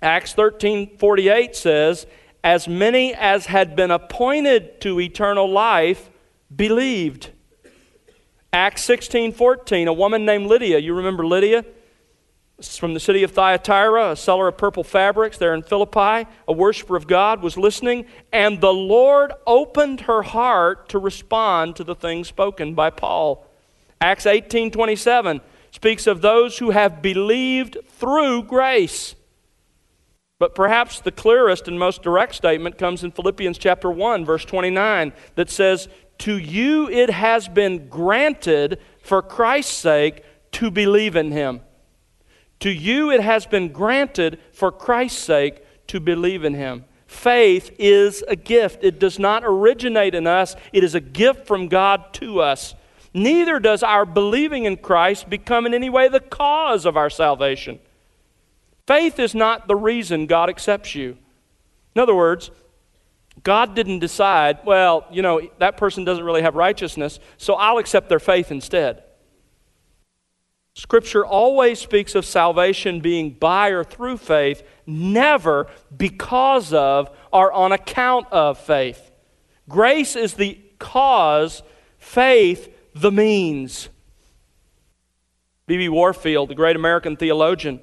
Acts 0.02 0.32
13:48 0.34 1.54
says, 1.54 2.06
"As 2.42 2.66
many 2.66 3.14
as 3.14 3.46
had 3.46 3.76
been 3.76 3.90
appointed 3.90 4.80
to 4.80 5.00
eternal 5.00 5.48
life 5.48 6.10
believed." 6.54 7.30
Acts 8.52 8.82
16:14, 8.84 9.88
a 9.88 9.92
woman 9.92 10.24
named 10.24 10.46
Lydia, 10.46 10.78
you 10.78 10.94
remember 10.94 11.26
Lydia? 11.26 11.64
from 12.78 12.94
the 12.94 13.00
city 13.00 13.22
of 13.22 13.30
Thyatira, 13.30 14.10
a 14.10 14.16
seller 14.16 14.48
of 14.48 14.58
purple 14.58 14.84
fabrics 14.84 15.38
there 15.38 15.54
in 15.54 15.62
Philippi, 15.62 16.28
a 16.46 16.52
worshiper 16.52 16.96
of 16.96 17.06
God, 17.06 17.42
was 17.42 17.56
listening, 17.56 18.04
and 18.32 18.60
the 18.60 18.72
Lord 18.72 19.32
opened 19.46 20.02
her 20.02 20.22
heart 20.22 20.88
to 20.90 20.98
respond 20.98 21.76
to 21.76 21.84
the 21.84 21.94
things 21.94 22.28
spoken 22.28 22.74
by 22.74 22.90
Paul. 22.90 23.46
Acts 24.00 24.26
18:27 24.26 25.40
speaks 25.70 26.06
of 26.06 26.20
those 26.20 26.58
who 26.58 26.70
have 26.70 27.00
believed 27.00 27.78
through 27.88 28.42
grace. 28.42 29.14
But 30.40 30.54
perhaps 30.54 31.00
the 31.00 31.12
clearest 31.12 31.68
and 31.68 31.78
most 31.78 32.02
direct 32.02 32.34
statement 32.34 32.78
comes 32.78 33.04
in 33.04 33.12
Philippians 33.12 33.58
chapter 33.58 33.90
1 33.90 34.24
verse 34.24 34.44
29 34.46 35.12
that 35.34 35.50
says, 35.50 35.86
"To 36.20 36.36
you 36.36 36.88
it 36.88 37.10
has 37.10 37.46
been 37.46 37.88
granted 37.88 38.80
for 39.02 39.20
Christ's 39.20 39.76
sake 39.76 40.24
to 40.52 40.70
believe 40.70 41.14
in 41.14 41.30
him." 41.30 41.60
To 42.60 42.70
you 42.70 43.10
it 43.10 43.20
has 43.20 43.44
been 43.44 43.68
granted 43.68 44.38
for 44.50 44.72
Christ's 44.72 45.22
sake 45.22 45.62
to 45.88 46.00
believe 46.00 46.42
in 46.42 46.54
him. 46.54 46.86
Faith 47.06 47.70
is 47.78 48.24
a 48.26 48.36
gift. 48.36 48.82
It 48.82 48.98
does 48.98 49.18
not 49.18 49.42
originate 49.44 50.14
in 50.14 50.26
us, 50.26 50.56
it 50.72 50.82
is 50.82 50.94
a 50.94 51.00
gift 51.00 51.46
from 51.46 51.68
God 51.68 52.14
to 52.14 52.40
us. 52.40 52.74
Neither 53.12 53.58
does 53.58 53.82
our 53.82 54.06
believing 54.06 54.64
in 54.64 54.78
Christ 54.78 55.28
become 55.28 55.66
in 55.66 55.74
any 55.74 55.90
way 55.90 56.08
the 56.08 56.20
cause 56.20 56.86
of 56.86 56.96
our 56.96 57.10
salvation. 57.10 57.78
Faith 58.90 59.20
is 59.20 59.36
not 59.36 59.68
the 59.68 59.76
reason 59.76 60.26
God 60.26 60.50
accepts 60.50 60.96
you. 60.96 61.16
In 61.94 62.02
other 62.02 62.12
words, 62.12 62.50
God 63.44 63.76
didn't 63.76 64.00
decide, 64.00 64.58
well, 64.64 65.06
you 65.12 65.22
know, 65.22 65.48
that 65.60 65.76
person 65.76 66.04
doesn't 66.04 66.24
really 66.24 66.42
have 66.42 66.56
righteousness, 66.56 67.20
so 67.36 67.54
I'll 67.54 67.78
accept 67.78 68.08
their 68.08 68.18
faith 68.18 68.50
instead. 68.50 69.04
Scripture 70.74 71.24
always 71.24 71.78
speaks 71.78 72.16
of 72.16 72.24
salvation 72.24 72.98
being 72.98 73.30
by 73.30 73.68
or 73.68 73.84
through 73.84 74.16
faith, 74.16 74.64
never 74.88 75.68
because 75.96 76.72
of 76.72 77.16
or 77.32 77.52
on 77.52 77.70
account 77.70 78.26
of 78.32 78.58
faith. 78.58 79.12
Grace 79.68 80.16
is 80.16 80.34
the 80.34 80.58
cause, 80.80 81.62
faith 81.96 82.76
the 82.96 83.12
means. 83.12 83.88
B.B. 85.68 85.88
Warfield, 85.88 86.48
the 86.48 86.56
great 86.56 86.74
American 86.74 87.16
theologian, 87.16 87.82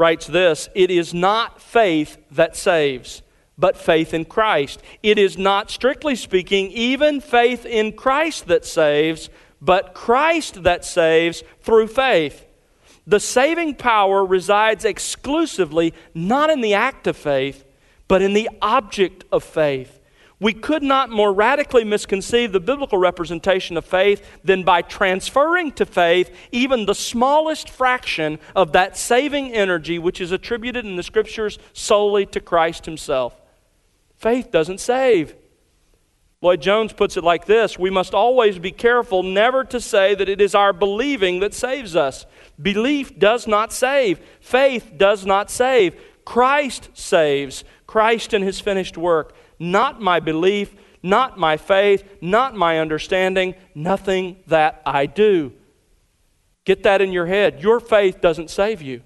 writes 0.00 0.26
this 0.26 0.70
It 0.74 0.90
is 0.90 1.12
not 1.12 1.60
faith 1.60 2.16
that 2.32 2.56
saves, 2.56 3.22
but 3.58 3.76
faith 3.76 4.14
in 4.14 4.24
Christ. 4.24 4.82
It 5.02 5.18
is 5.18 5.36
not, 5.36 5.70
strictly 5.70 6.16
speaking, 6.16 6.70
even 6.70 7.20
faith 7.20 7.66
in 7.66 7.92
Christ 7.92 8.46
that 8.48 8.64
saves, 8.64 9.28
but 9.60 9.92
Christ 9.92 10.62
that 10.62 10.86
saves 10.86 11.44
through 11.60 11.88
faith. 11.88 12.46
The 13.06 13.20
saving 13.20 13.74
power 13.74 14.24
resides 14.24 14.84
exclusively 14.84 15.92
not 16.14 16.48
in 16.48 16.62
the 16.62 16.74
act 16.74 17.06
of 17.06 17.16
faith, 17.16 17.64
but 18.08 18.22
in 18.22 18.32
the 18.32 18.48
object 18.62 19.24
of 19.30 19.44
faith. 19.44 19.99
We 20.40 20.54
could 20.54 20.82
not 20.82 21.10
more 21.10 21.34
radically 21.34 21.84
misconceive 21.84 22.52
the 22.52 22.60
biblical 22.60 22.96
representation 22.96 23.76
of 23.76 23.84
faith 23.84 24.26
than 24.42 24.64
by 24.64 24.80
transferring 24.80 25.72
to 25.72 25.84
faith 25.84 26.34
even 26.50 26.86
the 26.86 26.94
smallest 26.94 27.68
fraction 27.68 28.38
of 28.56 28.72
that 28.72 28.96
saving 28.96 29.52
energy 29.52 29.98
which 29.98 30.18
is 30.18 30.32
attributed 30.32 30.86
in 30.86 30.96
the 30.96 31.02
scriptures 31.02 31.58
solely 31.74 32.24
to 32.26 32.40
Christ 32.40 32.86
Himself. 32.86 33.38
Faith 34.16 34.50
doesn't 34.50 34.80
save. 34.80 35.34
Lloyd 36.40 36.62
Jones 36.62 36.94
puts 36.94 37.18
it 37.18 37.24
like 37.24 37.44
this 37.44 37.78
We 37.78 37.90
must 37.90 38.14
always 38.14 38.58
be 38.58 38.72
careful 38.72 39.22
never 39.22 39.62
to 39.64 39.78
say 39.78 40.14
that 40.14 40.28
it 40.30 40.40
is 40.40 40.54
our 40.54 40.72
believing 40.72 41.40
that 41.40 41.52
saves 41.52 41.94
us. 41.94 42.24
Belief 42.60 43.18
does 43.18 43.46
not 43.46 43.74
save, 43.74 44.20
faith 44.40 44.92
does 44.96 45.26
not 45.26 45.50
save. 45.50 46.00
Christ 46.24 46.88
saves, 46.94 47.62
Christ 47.86 48.32
and 48.32 48.42
His 48.42 48.58
finished 48.58 48.96
work 48.96 49.34
not 49.60 50.00
my 50.00 50.18
belief, 50.18 50.74
not 51.02 51.38
my 51.38 51.56
faith, 51.56 52.02
not 52.20 52.56
my 52.56 52.78
understanding, 52.78 53.54
nothing 53.74 54.36
that 54.46 54.82
I 54.84 55.06
do. 55.06 55.52
Get 56.64 56.82
that 56.82 57.00
in 57.00 57.12
your 57.12 57.26
head. 57.26 57.62
Your 57.62 57.78
faith 57.78 58.20
doesn't 58.20 58.50
save 58.50 58.82
you. 58.82 59.02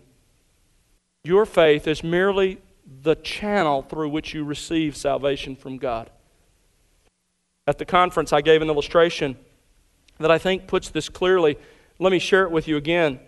Your 1.25 1.44
faith 1.44 1.87
is 1.87 2.02
merely 2.02 2.58
the 3.02 3.16
channel 3.16 3.82
through 3.82 4.11
which 4.11 4.34
you 4.34 4.44
receive 4.44 4.96
salvation 4.96 5.56
from 5.56 5.78
God. 5.78 6.11
At 7.66 7.78
the 7.78 7.84
conference, 7.84 8.32
I 8.32 8.40
gave 8.40 8.62
an 8.62 8.68
illustration 8.68 9.37
that 10.18 10.30
I 10.30 10.38
think 10.38 10.66
puts 10.66 10.90
this 10.90 11.08
clearly. 11.08 11.56
Let 11.99 12.12
me 12.12 12.18
share 12.18 12.44
it 12.44 12.50
with 12.50 12.68
you 12.68 12.76
again. 12.76 13.20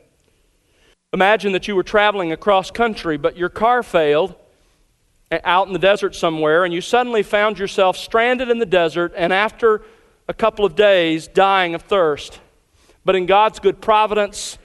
Imagine 1.12 1.52
that 1.52 1.66
you 1.66 1.74
were 1.74 1.82
traveling 1.82 2.32
across 2.32 2.70
country, 2.70 3.16
but 3.16 3.36
your 3.36 3.48
car 3.48 3.82
failed 3.82 4.34
out 5.30 5.66
in 5.66 5.72
the 5.72 5.78
desert 5.78 6.14
somewhere, 6.14 6.64
and 6.64 6.72
you 6.72 6.80
suddenly 6.80 7.22
found 7.22 7.58
yourself 7.58 7.96
stranded 7.96 8.48
in 8.48 8.58
the 8.58 8.66
desert, 8.66 9.12
and 9.16 9.32
after 9.32 9.82
a 10.28 10.34
couple 10.34 10.64
of 10.64 10.74
days, 10.74 11.28
dying 11.28 11.74
of 11.74 11.82
thirst. 11.82 12.40
But 13.04 13.16
in 13.16 13.26
God's 13.26 13.58
good 13.58 13.80
providence, 13.80 14.58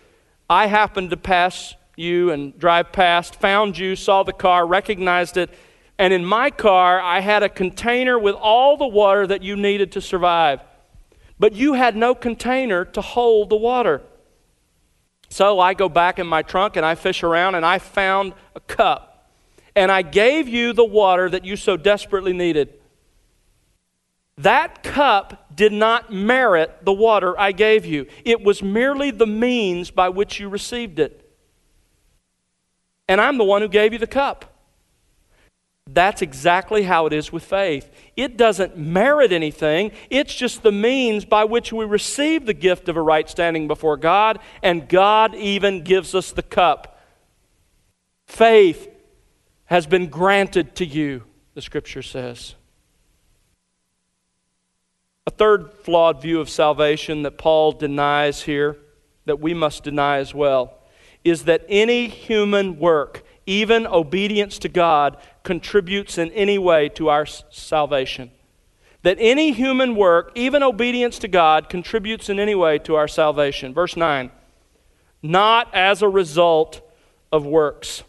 I 0.49 0.67
happened 0.67 1.11
to 1.11 1.17
pass 1.17 1.75
you 1.95 2.31
and 2.31 2.57
drive 2.57 2.91
past, 2.91 3.35
found 3.35 3.77
you, 3.77 3.95
saw 3.95 4.23
the 4.23 4.33
car, 4.33 4.65
recognized 4.65 5.37
it, 5.37 5.49
and 6.01 6.13
in 6.13 6.25
my 6.25 6.49
car, 6.49 6.99
I 6.99 7.19
had 7.19 7.43
a 7.43 7.49
container 7.49 8.17
with 8.17 8.33
all 8.33 8.75
the 8.75 8.87
water 8.87 9.27
that 9.27 9.43
you 9.43 9.55
needed 9.55 9.91
to 9.91 10.01
survive. 10.01 10.59
But 11.37 11.53
you 11.53 11.73
had 11.73 11.95
no 11.95 12.15
container 12.15 12.85
to 12.85 13.01
hold 13.01 13.51
the 13.51 13.55
water. 13.55 14.01
So 15.29 15.59
I 15.59 15.75
go 15.75 15.89
back 15.89 16.17
in 16.17 16.25
my 16.25 16.41
trunk 16.41 16.75
and 16.75 16.83
I 16.83 16.95
fish 16.95 17.21
around 17.21 17.53
and 17.53 17.63
I 17.63 17.77
found 17.77 18.33
a 18.55 18.59
cup. 18.59 19.10
And 19.75 19.91
I 19.91 20.01
gave 20.01 20.47
you 20.47 20.73
the 20.73 20.85
water 20.85 21.29
that 21.29 21.45
you 21.45 21.55
so 21.55 21.77
desperately 21.77 22.33
needed. 22.33 22.73
That 24.37 24.81
cup 24.83 25.55
did 25.55 25.71
not 25.71 26.11
merit 26.11 26.79
the 26.83 26.93
water 26.93 27.39
I 27.39 27.51
gave 27.51 27.85
you, 27.85 28.07
it 28.25 28.43
was 28.43 28.63
merely 28.63 29.11
the 29.11 29.27
means 29.27 29.91
by 29.91 30.09
which 30.09 30.39
you 30.39 30.49
received 30.49 30.99
it. 30.99 31.17
And 33.07 33.19
I'm 33.19 33.37
the 33.37 33.43
one 33.43 33.61
who 33.61 33.67
gave 33.67 33.93
you 33.93 33.99
the 33.99 34.07
cup. 34.07 34.45
That's 35.87 36.21
exactly 36.21 36.83
how 36.83 37.05
it 37.07 37.13
is 37.13 37.31
with 37.31 37.43
faith. 37.43 37.91
It 38.15 38.37
doesn't 38.37 38.77
merit 38.77 39.31
anything, 39.31 39.91
it's 40.09 40.33
just 40.33 40.63
the 40.63 40.71
means 40.71 41.25
by 41.25 41.43
which 41.43 41.73
we 41.73 41.85
receive 41.85 42.45
the 42.45 42.53
gift 42.53 42.87
of 42.87 42.97
a 42.97 43.01
right 43.01 43.29
standing 43.29 43.67
before 43.67 43.97
God, 43.97 44.39
and 44.63 44.87
God 44.87 45.35
even 45.35 45.83
gives 45.83 46.15
us 46.15 46.31
the 46.31 46.43
cup. 46.43 46.99
Faith 48.27 48.87
has 49.71 49.87
been 49.87 50.07
granted 50.07 50.75
to 50.75 50.85
you, 50.85 51.23
the 51.53 51.61
scripture 51.61 52.01
says. 52.01 52.55
A 55.25 55.31
third 55.31 55.71
flawed 55.71 56.21
view 56.21 56.41
of 56.41 56.49
salvation 56.49 57.23
that 57.23 57.37
Paul 57.37 57.71
denies 57.71 58.41
here, 58.41 58.75
that 59.23 59.39
we 59.39 59.53
must 59.53 59.85
deny 59.85 60.17
as 60.17 60.35
well, 60.35 60.77
is 61.23 61.45
that 61.45 61.63
any 61.69 62.09
human 62.09 62.79
work, 62.79 63.23
even 63.45 63.87
obedience 63.87 64.59
to 64.59 64.67
God, 64.67 65.15
contributes 65.43 66.17
in 66.17 66.31
any 66.31 66.57
way 66.57 66.89
to 66.89 67.07
our 67.07 67.25
salvation. 67.25 68.29
That 69.03 69.15
any 69.21 69.53
human 69.53 69.95
work, 69.95 70.33
even 70.35 70.63
obedience 70.63 71.17
to 71.19 71.29
God, 71.29 71.69
contributes 71.69 72.27
in 72.27 72.41
any 72.41 72.55
way 72.55 72.77
to 72.79 72.95
our 72.95 73.07
salvation. 73.07 73.73
Verse 73.73 73.95
9, 73.95 74.31
not 75.23 75.73
as 75.73 76.01
a 76.01 76.09
result 76.09 76.81
of 77.31 77.45
works. 77.45 78.03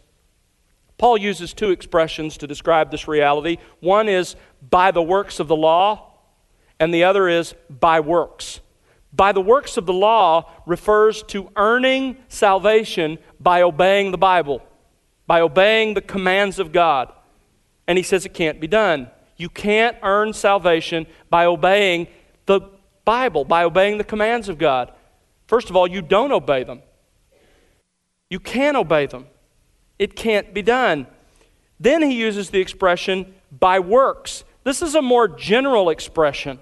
Paul 1.03 1.17
uses 1.17 1.53
two 1.53 1.71
expressions 1.71 2.37
to 2.37 2.47
describe 2.47 2.89
this 2.89 3.09
reality. 3.09 3.57
One 3.81 4.07
is 4.07 4.37
by 4.69 4.91
the 4.91 5.01
works 5.01 5.41
of 5.41 5.49
the 5.49 5.55
law, 5.57 6.13
and 6.79 6.93
the 6.93 7.03
other 7.03 7.27
is 7.27 7.55
by 7.69 7.99
works. 7.99 8.61
By 9.11 9.33
the 9.33 9.41
works 9.41 9.75
of 9.75 9.85
the 9.85 9.91
law 9.91 10.49
refers 10.65 11.21
to 11.23 11.49
earning 11.57 12.19
salvation 12.29 13.17
by 13.37 13.63
obeying 13.63 14.11
the 14.11 14.17
Bible, 14.17 14.61
by 15.27 15.41
obeying 15.41 15.93
the 15.93 15.99
commands 15.99 16.57
of 16.57 16.71
God. 16.71 17.11
And 17.85 17.97
he 17.97 18.03
says 18.05 18.25
it 18.25 18.33
can't 18.33 18.61
be 18.61 18.67
done. 18.67 19.09
You 19.35 19.49
can't 19.49 19.97
earn 20.03 20.31
salvation 20.31 21.05
by 21.29 21.47
obeying 21.47 22.07
the 22.45 22.61
Bible, 23.03 23.43
by 23.43 23.65
obeying 23.65 23.97
the 23.97 24.05
commands 24.05 24.47
of 24.47 24.57
God. 24.57 24.93
First 25.47 25.69
of 25.69 25.75
all, 25.75 25.85
you 25.85 26.01
don't 26.01 26.31
obey 26.31 26.63
them. 26.63 26.81
You 28.29 28.39
can 28.39 28.77
obey 28.77 29.07
them. 29.07 29.27
It 29.99 30.15
can't 30.15 30.53
be 30.53 30.61
done. 30.61 31.07
Then 31.79 32.01
he 32.01 32.15
uses 32.15 32.49
the 32.49 32.59
expression 32.59 33.33
by 33.51 33.79
works. 33.79 34.43
This 34.63 34.81
is 34.81 34.95
a 34.95 35.01
more 35.01 35.27
general 35.27 35.89
expression. 35.89 36.59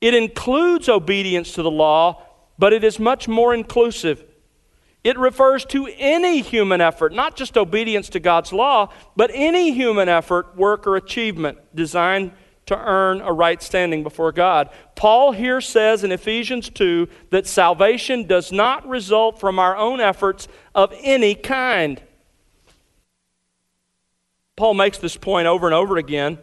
It 0.00 0.14
includes 0.14 0.88
obedience 0.88 1.52
to 1.52 1.62
the 1.62 1.70
law, 1.70 2.22
but 2.58 2.72
it 2.72 2.84
is 2.84 2.98
much 2.98 3.28
more 3.28 3.54
inclusive. 3.54 4.24
It 5.04 5.18
refers 5.18 5.64
to 5.66 5.88
any 5.96 6.40
human 6.40 6.80
effort, 6.80 7.12
not 7.12 7.36
just 7.36 7.56
obedience 7.56 8.08
to 8.10 8.20
God's 8.20 8.52
law, 8.52 8.92
but 9.16 9.30
any 9.32 9.72
human 9.72 10.08
effort, 10.08 10.56
work, 10.56 10.86
or 10.86 10.96
achievement 10.96 11.58
designed 11.74 12.32
to 12.66 12.78
earn 12.78 13.20
a 13.22 13.32
right 13.32 13.62
standing 13.62 14.02
before 14.02 14.30
God. 14.32 14.68
Paul 14.94 15.32
here 15.32 15.60
says 15.60 16.04
in 16.04 16.12
Ephesians 16.12 16.68
2 16.68 17.08
that 17.30 17.46
salvation 17.46 18.26
does 18.26 18.52
not 18.52 18.86
result 18.86 19.40
from 19.40 19.58
our 19.58 19.76
own 19.76 20.00
efforts 20.00 20.48
of 20.74 20.92
any 21.00 21.34
kind. 21.34 22.02
Paul 24.58 24.74
makes 24.74 24.98
this 24.98 25.16
point 25.16 25.46
over 25.46 25.66
and 25.66 25.74
over 25.74 25.96
again. 25.96 26.38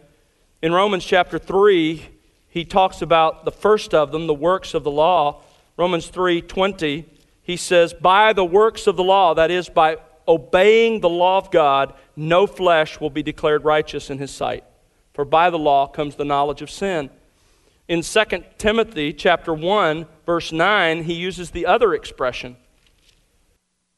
In 0.62 0.72
Romans 0.72 1.04
chapter 1.04 1.38
3, 1.38 2.04
he 2.48 2.64
talks 2.64 3.02
about 3.02 3.44
the 3.44 3.52
first 3.52 3.94
of 3.94 4.10
them, 4.10 4.26
the 4.26 4.34
works 4.34 4.74
of 4.74 4.82
the 4.82 4.90
law. 4.90 5.42
Romans 5.76 6.10
3:20 6.10 7.04
he 7.46 7.56
says, 7.56 7.94
By 7.94 8.32
the 8.32 8.44
works 8.44 8.88
of 8.88 8.96
the 8.96 9.04
law, 9.04 9.34
that 9.34 9.52
is, 9.52 9.68
by 9.68 9.98
obeying 10.26 10.98
the 10.98 11.08
law 11.08 11.38
of 11.38 11.52
God, 11.52 11.94
no 12.16 12.48
flesh 12.48 12.98
will 13.00 13.10
be 13.10 13.22
declared 13.22 13.64
righteous 13.64 14.10
in 14.10 14.18
his 14.18 14.32
sight. 14.32 14.64
For 15.14 15.24
by 15.24 15.50
the 15.50 15.58
law 15.58 15.86
comes 15.86 16.16
the 16.16 16.24
knowledge 16.24 16.60
of 16.60 16.70
sin. 16.70 17.08
In 17.86 18.02
2 18.02 18.24
Timothy 18.58 19.12
chapter 19.12 19.54
1, 19.54 20.06
verse 20.26 20.50
9, 20.50 21.04
he 21.04 21.12
uses 21.12 21.52
the 21.52 21.66
other 21.66 21.94
expression. 21.94 22.56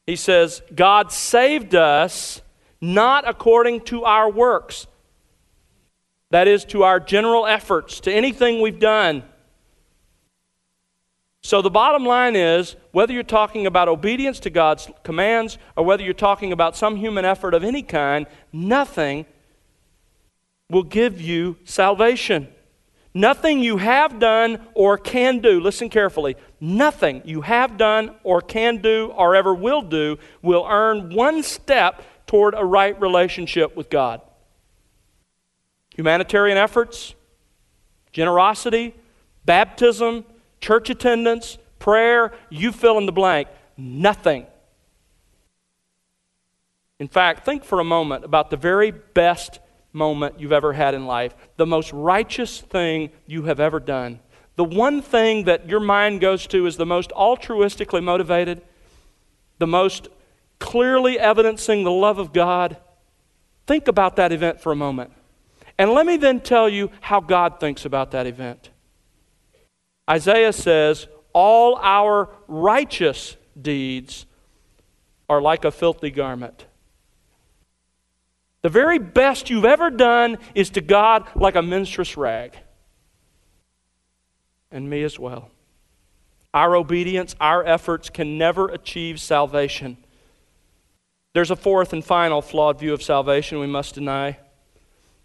He 0.05 0.15
says, 0.15 0.61
God 0.75 1.11
saved 1.11 1.73
us 1.73 2.41
not 2.81 3.27
according 3.27 3.81
to 3.81 4.03
our 4.05 4.29
works, 4.29 4.87
that 6.31 6.47
is, 6.47 6.65
to 6.65 6.83
our 6.83 6.99
general 6.99 7.47
efforts, 7.47 7.99
to 8.01 8.11
anything 8.13 8.61
we've 8.61 8.79
done 8.79 9.23
so 11.41 11.61
the 11.61 11.69
bottom 11.69 12.05
line 12.05 12.35
is 12.35 12.75
whether 12.91 13.13
you're 13.13 13.23
talking 13.23 13.65
about 13.65 13.87
obedience 13.87 14.39
to 14.41 14.49
God's 14.49 14.89
commands 15.03 15.57
or 15.75 15.85
whether 15.85 16.03
you're 16.03 16.13
talking 16.13 16.51
about 16.51 16.75
some 16.75 16.97
human 16.97 17.25
effort 17.25 17.53
of 17.53 17.63
any 17.63 17.81
kind, 17.81 18.27
nothing 18.51 19.25
will 20.69 20.83
give 20.83 21.21
you 21.21 21.57
salvation. 21.63 22.49
Nothing 23.13 23.59
you 23.61 23.77
have 23.77 24.19
done 24.19 24.67
or 24.75 24.97
can 24.97 25.39
do, 25.39 25.59
listen 25.59 25.89
carefully, 25.89 26.35
nothing 26.59 27.23
you 27.25 27.41
have 27.41 27.77
done 27.77 28.15
or 28.23 28.39
can 28.41 28.77
do 28.77 29.11
or 29.15 29.35
ever 29.35 29.53
will 29.53 29.81
do 29.81 30.19
will 30.43 30.67
earn 30.69 31.15
one 31.15 31.41
step 31.41 32.03
toward 32.29 32.53
a 32.55 32.63
right 32.63 33.01
relationship 33.01 33.75
with 33.75 33.89
God. 33.89 34.21
Humanitarian 35.95 36.59
efforts, 36.59 37.15
generosity, 38.11 38.93
baptism, 39.45 40.23
church 40.61 40.91
attendance, 40.91 41.57
prayer, 41.79 42.31
you 42.51 42.71
fill 42.71 42.99
in 42.99 43.07
the 43.07 43.11
blank. 43.11 43.47
Nothing. 43.77 44.45
In 46.99 47.07
fact, 47.07 47.45
think 47.45 47.63
for 47.63 47.79
a 47.79 47.83
moment 47.83 48.23
about 48.23 48.51
the 48.51 48.57
very 48.57 48.91
best 48.91 49.59
moment 49.91 50.39
you've 50.39 50.51
ever 50.51 50.73
had 50.73 50.93
in 50.93 51.07
life, 51.07 51.33
the 51.57 51.65
most 51.65 51.91
righteous 51.91 52.61
thing 52.61 53.09
you 53.25 53.45
have 53.45 53.59
ever 53.59 53.79
done. 53.79 54.19
The 54.55 54.65
one 54.65 55.01
thing 55.01 55.45
that 55.45 55.67
your 55.67 55.79
mind 55.79 56.21
goes 56.21 56.45
to 56.47 56.67
is 56.67 56.77
the 56.77 56.85
most 56.85 57.09
altruistically 57.09 58.03
motivated, 58.03 58.61
the 59.57 59.65
most 59.65 60.09
clearly 60.59 61.17
evidencing 61.17 61.83
the 61.83 61.91
love 61.91 62.19
of 62.19 62.33
God. 62.33 62.77
Think 63.65 63.87
about 63.87 64.17
that 64.17 64.31
event 64.31 64.61
for 64.61 64.71
a 64.71 64.75
moment. 64.75 65.11
And 65.77 65.91
let 65.91 66.05
me 66.05 66.17
then 66.17 66.41
tell 66.41 66.67
you 66.67 66.91
how 67.01 67.21
God 67.21 67.59
thinks 67.59 67.85
about 67.85 68.11
that 68.11 68.27
event. 68.27 68.69
Isaiah 70.09 70.53
says, 70.53 71.07
All 71.33 71.77
our 71.81 72.29
righteous 72.47 73.37
deeds 73.59 74.25
are 75.29 75.41
like 75.41 75.63
a 75.63 75.71
filthy 75.71 76.09
garment. 76.09 76.65
The 78.61 78.69
very 78.69 78.99
best 78.99 79.49
you've 79.49 79.65
ever 79.65 79.89
done 79.89 80.37
is 80.53 80.69
to 80.71 80.81
God 80.81 81.27
like 81.35 81.55
a 81.55 81.61
menstruous 81.61 82.17
rag. 82.17 82.57
And 84.71 84.89
me 84.89 85.03
as 85.03 85.17
well. 85.17 85.49
Our 86.53 86.75
obedience, 86.75 87.35
our 87.39 87.63
efforts 87.63 88.09
can 88.09 88.37
never 88.37 88.67
achieve 88.67 89.21
salvation. 89.21 89.97
There's 91.39 91.51
a 91.51 91.55
fourth 91.55 91.93
and 91.93 92.03
final 92.03 92.41
flawed 92.41 92.79
view 92.81 92.93
of 92.93 93.01
salvation 93.01 93.61
we 93.61 93.65
must 93.65 93.95
deny, 93.95 94.39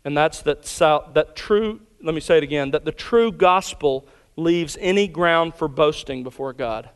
and 0.05 0.17
that's 0.17 0.43
that, 0.43 0.65
sal- 0.65 1.11
that 1.15 1.35
true, 1.35 1.81
let 2.05 2.15
me 2.15 2.21
say 2.21 2.37
it 2.37 2.45
again, 2.45 2.71
that 2.71 2.85
the 2.85 2.93
true 2.93 3.33
gospel 3.33 4.07
leaves 4.37 4.79
any 4.81 5.09
ground 5.09 5.57
for 5.57 5.67
boasting 5.67 6.23
before 6.23 6.53
God. 6.53 6.89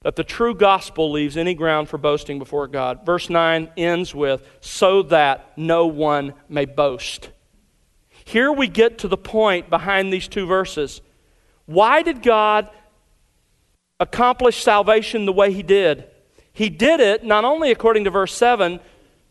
That 0.00 0.16
the 0.16 0.24
true 0.24 0.56
gospel 0.56 1.12
leaves 1.12 1.36
any 1.36 1.54
ground 1.54 1.88
for 1.88 1.98
boasting 1.98 2.40
before 2.40 2.66
God. 2.66 3.06
Verse 3.06 3.30
9 3.30 3.70
ends 3.76 4.12
with, 4.12 4.44
so 4.60 5.04
that 5.04 5.56
no 5.56 5.86
one 5.86 6.34
may 6.48 6.64
boast. 6.64 7.30
Here 8.24 8.50
we 8.50 8.66
get 8.66 8.98
to 8.98 9.06
the 9.06 9.16
point 9.16 9.70
behind 9.70 10.12
these 10.12 10.26
two 10.26 10.46
verses. 10.46 11.00
Why 11.66 12.02
did 12.02 12.22
God 12.22 12.68
accomplish 14.00 14.64
salvation 14.64 15.26
the 15.26 15.32
way 15.32 15.52
He 15.52 15.62
did? 15.62 16.08
He 16.52 16.68
did 16.68 17.00
it 17.00 17.24
not 17.24 17.44
only 17.44 17.70
according 17.70 18.04
to 18.04 18.10
verse 18.10 18.34
7 18.34 18.80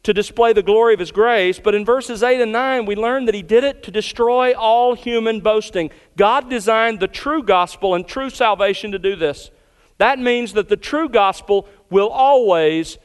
to 0.04 0.14
display 0.14 0.54
the 0.54 0.64
glory 0.64 0.96
of 0.96 1.00
his 1.00 1.12
grace, 1.12 1.60
but 1.60 1.76
in 1.76 1.86
verses 1.86 2.24
8 2.24 2.42
and 2.42 2.52
9, 2.52 2.86
we 2.86 2.96
learn 2.96 3.26
that 3.26 3.36
he 3.36 3.44
did 3.44 3.64
it 3.64 3.84
to 3.84 3.92
destroy 3.92 4.54
all 4.54 4.96
human 4.96 5.40
boasting. 5.40 5.92
God 6.18 6.50
designed 6.50 7.00
the 7.00 7.08
true 7.08 7.44
gospel 7.44 7.94
and 7.94 8.08
true 8.08 8.32
salvation 8.32 8.92
to 8.92 9.00
do 9.00 9.16
this. 9.16 9.52
That 10.00 10.18
means 10.18 10.54
that 10.54 10.70
the 10.70 10.78
true 10.78 11.08
gospel 11.08 11.68
will 11.92 12.10
always 12.10 12.98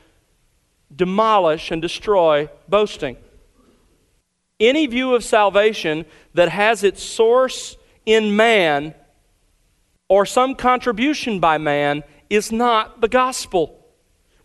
demolish 0.95 1.71
and 1.71 1.83
destroy 1.83 2.49
boasting. 2.69 3.19
Any 4.59 4.87
view 4.87 5.15
of 5.15 5.23
salvation 5.23 6.07
that 6.33 6.49
has 6.49 6.83
its 6.83 7.03
source 7.03 7.77
in 8.07 8.37
man 8.37 8.95
or 10.09 10.25
some 10.25 10.55
contribution 10.55 11.41
by 11.41 11.59
man 11.59 12.05
is 12.31 12.51
not 12.51 13.03
the 13.03 13.09
gospel. 13.09 13.76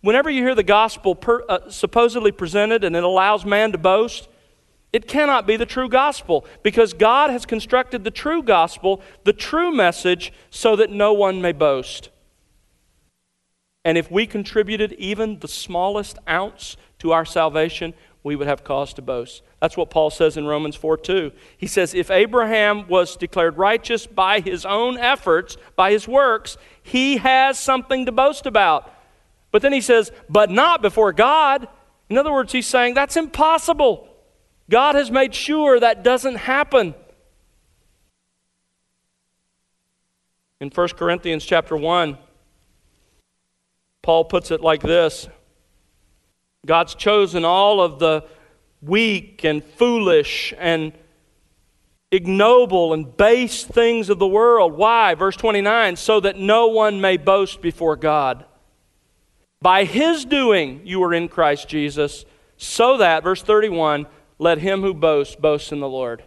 Whenever 0.02 0.30
you 0.30 0.42
hear 0.42 0.56
the 0.56 0.64
gospel 0.64 1.16
per, 1.16 1.44
uh, 1.48 1.70
supposedly 1.70 2.32
presented 2.32 2.84
and 2.84 2.96
it 2.96 3.04
allows 3.04 3.46
man 3.46 3.72
to 3.72 3.78
boast, 3.78 4.28
it 4.92 5.08
cannot 5.08 5.48
be 5.48 5.56
the 5.56 5.66
true 5.66 5.88
gospel 5.88 6.46
because 6.64 6.94
God 6.94 7.30
has 7.30 7.46
constructed 7.46 8.04
the 8.04 8.12
true 8.12 8.44
gospel, 8.44 9.02
the 9.24 9.34
true 9.34 9.72
message, 9.72 10.34
so 10.50 10.76
that 10.76 10.90
no 10.90 11.14
one 11.14 11.42
may 11.42 11.54
boast. 11.54 12.10
And 13.86 13.98
if 13.98 14.12
we 14.12 14.28
contributed 14.28 14.94
even 14.94 15.40
the 15.40 15.48
smallest 15.48 16.18
ounce 16.28 16.78
to 17.00 17.14
our 17.14 17.26
salvation, 17.26 17.94
we 18.24 18.36
would 18.36 18.48
have 18.48 18.64
cause 18.64 18.94
to 18.96 19.02
boast. 19.02 19.42
That's 19.60 19.78
what 19.78 19.90
Paul 19.90 20.10
says 20.10 20.38
in 20.38 20.46
Romans 20.46 20.76
4 20.76 20.98
2. 20.98 21.32
He 21.58 21.68
says, 21.68 21.94
If 21.94 22.12
Abraham 22.12 22.88
was 22.88 23.16
declared 23.16 23.58
righteous 23.58 24.06
by 24.06 24.40
his 24.40 24.66
own 24.66 24.98
efforts, 24.98 25.58
by 25.76 25.92
his 25.92 26.08
works, 26.08 26.58
he 26.84 27.18
has 27.18 27.58
something 27.58 28.06
to 28.06 28.12
boast 28.12 28.46
about. 28.46 28.94
But 29.52 29.62
then 29.62 29.74
he 29.74 29.82
says, 29.82 30.12
But 30.30 30.50
not 30.50 30.82
before 30.82 31.14
God. 31.14 31.68
In 32.10 32.18
other 32.18 32.32
words, 32.32 32.52
he's 32.52 32.68
saying 32.68 32.94
that's 32.94 33.18
impossible. 33.18 34.08
God 34.70 34.96
has 34.96 35.12
made 35.12 35.36
sure 35.36 35.80
that 35.80 36.04
doesn't 36.04 36.36
happen. 36.36 36.96
In 40.60 40.70
1 40.70 40.88
Corinthians 40.90 41.44
chapter 41.44 41.76
1, 41.76 42.18
Paul 44.02 44.26
puts 44.26 44.52
it 44.52 44.62
like 44.62 44.82
this 44.82 45.28
God's 46.66 46.96
chosen 46.96 47.46
all 47.46 47.82
of 47.82 48.00
the 48.00 48.26
weak 48.82 49.44
and 49.44 49.64
foolish 49.64 50.54
and 50.58 50.94
ignoble 52.12 52.94
and 52.94 53.16
base 53.16 53.64
things 53.64 54.10
of 54.10 54.20
the 54.20 54.28
world. 54.28 54.74
Why? 54.74 55.16
Verse 55.16 55.36
29 55.36 55.96
so 55.96 56.20
that 56.20 56.38
no 56.38 56.68
one 56.68 57.02
may 57.02 57.18
boast 57.18 57.62
before 57.62 57.96
God. 57.96 58.46
By 59.62 59.84
his 59.84 60.26
doing, 60.26 60.82
you 60.86 61.04
are 61.04 61.14
in 61.14 61.28
Christ 61.28 61.68
Jesus, 61.68 62.26
so 62.58 62.98
that, 62.98 63.24
verse 63.24 63.44
31, 63.44 64.08
let 64.40 64.58
him 64.58 64.82
who 64.82 64.94
boasts 64.94 65.36
boast 65.36 65.72
in 65.72 65.80
the 65.80 65.90
Lord. 65.90 66.24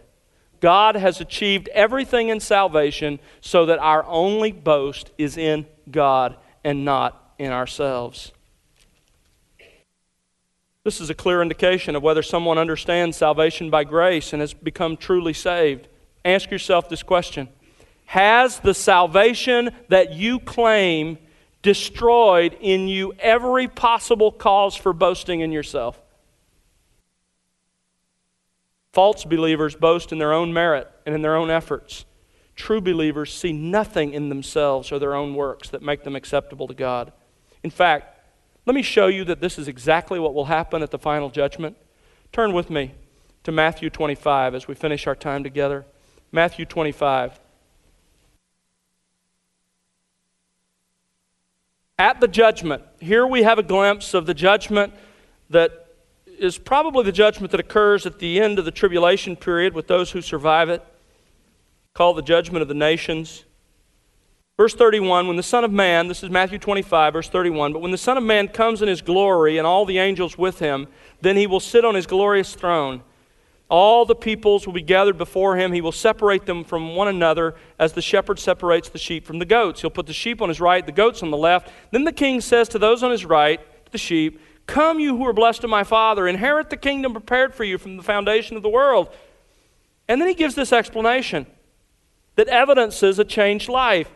God 0.61 0.95
has 0.95 1.19
achieved 1.19 1.67
everything 1.73 2.29
in 2.29 2.39
salvation 2.39 3.19
so 3.41 3.65
that 3.65 3.79
our 3.79 4.05
only 4.05 4.51
boast 4.51 5.11
is 5.17 5.37
in 5.37 5.65
God 5.91 6.37
and 6.63 6.85
not 6.85 7.33
in 7.37 7.51
ourselves. 7.51 8.31
This 10.85 11.01
is 11.01 11.09
a 11.09 11.15
clear 11.15 11.41
indication 11.41 11.95
of 11.95 12.03
whether 12.03 12.21
someone 12.21 12.57
understands 12.57 13.17
salvation 13.17 13.69
by 13.69 13.83
grace 13.83 14.33
and 14.33 14.39
has 14.39 14.53
become 14.53 14.95
truly 14.95 15.33
saved. 15.33 15.87
Ask 16.23 16.51
yourself 16.51 16.89
this 16.89 17.03
question 17.03 17.49
Has 18.05 18.59
the 18.59 18.73
salvation 18.73 19.71
that 19.89 20.13
you 20.13 20.39
claim 20.39 21.17
destroyed 21.65 22.55
in 22.61 22.87
you 22.87 23.11
every 23.17 23.67
possible 23.67 24.31
cause 24.31 24.75
for 24.75 24.93
boasting 24.93 25.39
in 25.39 25.51
yourself? 25.51 25.99
False 28.93 29.25
believers 29.25 29.75
boast 29.75 30.11
in 30.11 30.19
their 30.19 30.31
own 30.31 30.53
merit 30.53 30.87
and 31.07 31.15
in 31.15 31.23
their 31.23 31.35
own 31.35 31.49
efforts. 31.49 32.05
True 32.55 32.79
believers 32.79 33.33
see 33.33 33.51
nothing 33.51 34.13
in 34.13 34.29
themselves 34.29 34.91
or 34.91 34.99
their 34.99 35.15
own 35.15 35.33
works 35.33 35.69
that 35.69 35.81
make 35.81 36.03
them 36.03 36.15
acceptable 36.15 36.67
to 36.67 36.75
God. 36.75 37.11
In 37.63 37.71
fact, 37.71 38.15
let 38.67 38.75
me 38.75 38.83
show 38.83 39.07
you 39.07 39.25
that 39.25 39.41
this 39.41 39.57
is 39.57 39.67
exactly 39.67 40.19
what 40.19 40.35
will 40.35 40.45
happen 40.45 40.83
at 40.83 40.91
the 40.91 40.99
final 40.99 41.31
judgment. 41.31 41.75
Turn 42.31 42.53
with 42.53 42.69
me 42.69 42.93
to 43.43 43.51
Matthew 43.51 43.89
25 43.89 44.53
as 44.53 44.67
we 44.67 44.75
finish 44.75 45.07
our 45.07 45.15
time 45.15 45.43
together. 45.43 45.83
Matthew 46.31 46.65
25. 46.65 47.39
At 51.97 52.19
the 52.19 52.27
judgment, 52.27 52.83
here 52.99 53.25
we 53.25 53.43
have 53.43 53.57
a 53.57 53.63
glimpse 53.63 54.13
of 54.13 54.25
the 54.25 54.33
judgment 54.33 54.93
that 55.49 55.87
is 56.25 56.57
probably 56.57 57.05
the 57.05 57.13
judgment 57.13 57.51
that 57.51 57.59
occurs 57.61 58.05
at 58.05 58.19
the 58.19 58.41
end 58.41 58.59
of 58.59 58.65
the 58.65 58.71
tribulation 58.71 59.37
period 59.37 59.73
with 59.73 59.87
those 59.87 60.11
who 60.11 60.21
survive 60.21 60.69
it, 60.69 60.83
called 61.93 62.17
the 62.17 62.21
judgment 62.21 62.61
of 62.61 62.67
the 62.67 62.73
nations. 62.73 63.45
Verse 64.57 64.73
31 64.73 65.27
When 65.27 65.37
the 65.37 65.43
Son 65.43 65.63
of 65.63 65.71
Man, 65.71 66.09
this 66.09 66.21
is 66.21 66.29
Matthew 66.29 66.59
25, 66.59 67.13
verse 67.13 67.29
31, 67.29 67.71
but 67.71 67.81
when 67.81 67.91
the 67.91 67.97
Son 67.97 68.17
of 68.17 68.23
Man 68.23 68.49
comes 68.49 68.81
in 68.81 68.89
his 68.89 69.01
glory 69.01 69.57
and 69.57 69.65
all 69.65 69.85
the 69.85 69.97
angels 69.97 70.37
with 70.37 70.59
him, 70.59 70.87
then 71.21 71.37
he 71.37 71.47
will 71.47 71.61
sit 71.61 71.85
on 71.85 71.95
his 71.95 72.05
glorious 72.07 72.55
throne. 72.55 73.03
All 73.77 74.05
the 74.05 74.15
peoples 74.15 74.65
will 74.65 74.71
be 74.71 74.81
gathered 74.81 75.17
before 75.17 75.57
him. 75.57 75.73
He 75.73 75.81
will 75.81 75.91
separate 75.91 76.45
them 76.45 76.63
from 76.63 76.95
one 76.95 77.09
another 77.09 77.55
as 77.77 77.91
the 77.91 78.01
shepherd 78.01 78.39
separates 78.39 78.87
the 78.87 78.97
sheep 78.97 79.25
from 79.25 79.37
the 79.37 79.45
goats. 79.45 79.81
He'll 79.81 79.89
put 79.89 80.07
the 80.07 80.13
sheep 80.13 80.41
on 80.41 80.47
his 80.47 80.61
right, 80.61 80.85
the 80.85 80.93
goats 80.93 81.21
on 81.21 81.29
the 81.29 81.35
left. 81.35 81.69
Then 81.91 82.05
the 82.05 82.13
king 82.13 82.39
says 82.39 82.69
to 82.69 82.79
those 82.79 83.03
on 83.03 83.11
his 83.11 83.25
right, 83.25 83.59
to 83.85 83.91
the 83.91 83.97
sheep, 83.97 84.39
Come, 84.65 85.01
you 85.01 85.17
who 85.17 85.27
are 85.27 85.33
blessed 85.33 85.65
of 85.65 85.69
my 85.69 85.83
Father, 85.83 86.25
inherit 86.25 86.69
the 86.69 86.77
kingdom 86.77 87.11
prepared 87.11 87.53
for 87.53 87.65
you 87.65 87.77
from 87.77 87.97
the 87.97 88.01
foundation 88.01 88.55
of 88.55 88.63
the 88.63 88.69
world. 88.69 89.09
And 90.07 90.21
then 90.21 90.29
he 90.29 90.35
gives 90.35 90.55
this 90.55 90.71
explanation 90.71 91.45
that 92.35 92.47
evidences 92.47 93.19
a 93.19 93.25
changed 93.25 93.67
life. 93.67 94.09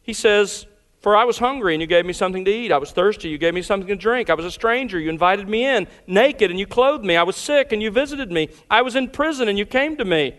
He 0.00 0.14
says, 0.14 0.64
For 1.08 1.16
I 1.16 1.24
was 1.24 1.38
hungry, 1.38 1.74
and 1.74 1.80
you 1.80 1.86
gave 1.86 2.04
me 2.04 2.12
something 2.12 2.44
to 2.44 2.50
eat. 2.50 2.70
I 2.70 2.76
was 2.76 2.90
thirsty, 2.90 3.30
you 3.30 3.38
gave 3.38 3.54
me 3.54 3.62
something 3.62 3.88
to 3.88 3.96
drink. 3.96 4.28
I 4.28 4.34
was 4.34 4.44
a 4.44 4.50
stranger, 4.50 5.00
you 5.00 5.08
invited 5.08 5.48
me 5.48 5.64
in. 5.64 5.88
Naked, 6.06 6.50
and 6.50 6.60
you 6.60 6.66
clothed 6.66 7.02
me. 7.02 7.16
I 7.16 7.22
was 7.22 7.34
sick, 7.34 7.72
and 7.72 7.80
you 7.80 7.90
visited 7.90 8.30
me. 8.30 8.50
I 8.70 8.82
was 8.82 8.94
in 8.94 9.08
prison, 9.08 9.48
and 9.48 9.56
you 9.58 9.64
came 9.64 9.96
to 9.96 10.04
me. 10.04 10.34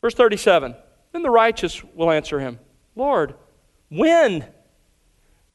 Verse 0.00 0.14
37 0.14 0.74
Then 1.12 1.20
the 1.20 1.28
righteous 1.28 1.84
will 1.84 2.10
answer 2.10 2.40
him, 2.40 2.58
Lord, 2.96 3.34
when? 3.90 4.46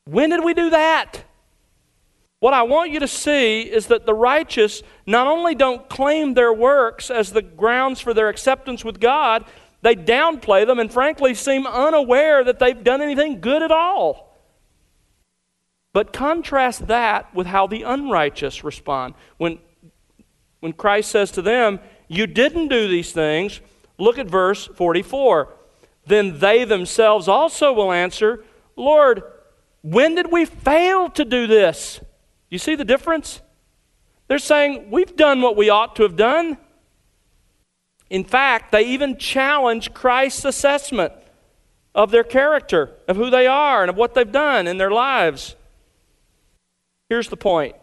When 0.06 0.30
did 0.30 0.44
we 0.44 0.54
do 0.54 0.70
that? 0.70 1.24
What 2.38 2.54
I 2.54 2.62
want 2.62 2.92
you 2.92 3.00
to 3.00 3.08
see 3.08 3.62
is 3.62 3.88
that 3.88 4.06
the 4.06 4.14
righteous 4.14 4.84
not 5.08 5.26
only 5.26 5.56
don't 5.56 5.90
claim 5.90 6.36
their 6.36 6.54
works 6.54 7.10
as 7.10 7.32
the 7.32 7.42
grounds 7.42 8.00
for 8.00 8.14
their 8.14 8.30
acceptance 8.30 8.86
with 8.86 9.00
God, 9.00 9.46
they 9.84 9.96
downplay 9.96 10.66
them 10.66 10.80
and 10.80 10.92
frankly 10.92 11.34
seem 11.34 11.68
unaware 11.68 12.42
that 12.46 12.58
they've 12.58 12.84
done 12.84 13.02
anything 13.02 13.42
good 13.42 13.62
at 13.62 13.72
all. 13.72 14.40
But 15.92 16.14
contrast 16.14 16.88
that 16.88 17.36
with 17.36 17.48
how 17.48 17.68
the 17.68 17.84
unrighteous 17.84 18.64
respond. 18.64 19.14
When, 19.38 19.60
when 20.62 20.72
Christ 20.72 21.12
says 21.12 21.32
to 21.32 21.42
them, 21.42 21.82
You 22.08 22.28
didn't 22.28 22.70
do 22.70 22.88
these 22.88 23.12
things, 23.12 23.60
look 23.98 24.18
at 24.18 24.28
verse 24.28 24.68
44. 24.68 25.54
Then 26.06 26.40
they 26.40 26.64
themselves 26.64 27.28
also 27.28 27.74
will 27.74 27.92
answer, 27.92 28.44
Lord, 28.78 29.22
when 29.82 30.16
did 30.16 30.32
we 30.32 30.46
fail 30.46 31.10
to 31.10 31.26
do 31.26 31.46
this? 31.46 32.00
You 32.50 32.58
see 32.58 32.76
the 32.76 32.86
difference? 32.86 33.42
They're 34.30 34.40
saying, 34.40 34.92
We've 34.92 35.14
done 35.18 35.42
what 35.42 35.58
we 35.58 35.70
ought 35.70 35.98
to 35.98 36.04
have 36.04 36.16
done. 36.16 36.58
In 38.14 38.24
fact, 38.24 38.72
they 38.72 38.84
even 38.84 39.18
challenge 39.18 39.92
Christ's 39.92 40.46
assessment 40.46 41.14
of 41.96 42.12
their 42.12 42.24
character, 42.24 42.92
of 43.08 43.16
who 43.16 43.32
they 43.32 43.48
are, 43.48 43.82
and 43.82 43.90
of 43.90 43.98
what 43.98 44.14
they've 44.14 44.32
done 44.32 44.68
in 44.68 44.78
their 44.78 44.92
lives. 44.92 45.56
Here's 47.10 47.30
the 47.30 47.38
point 47.38 47.76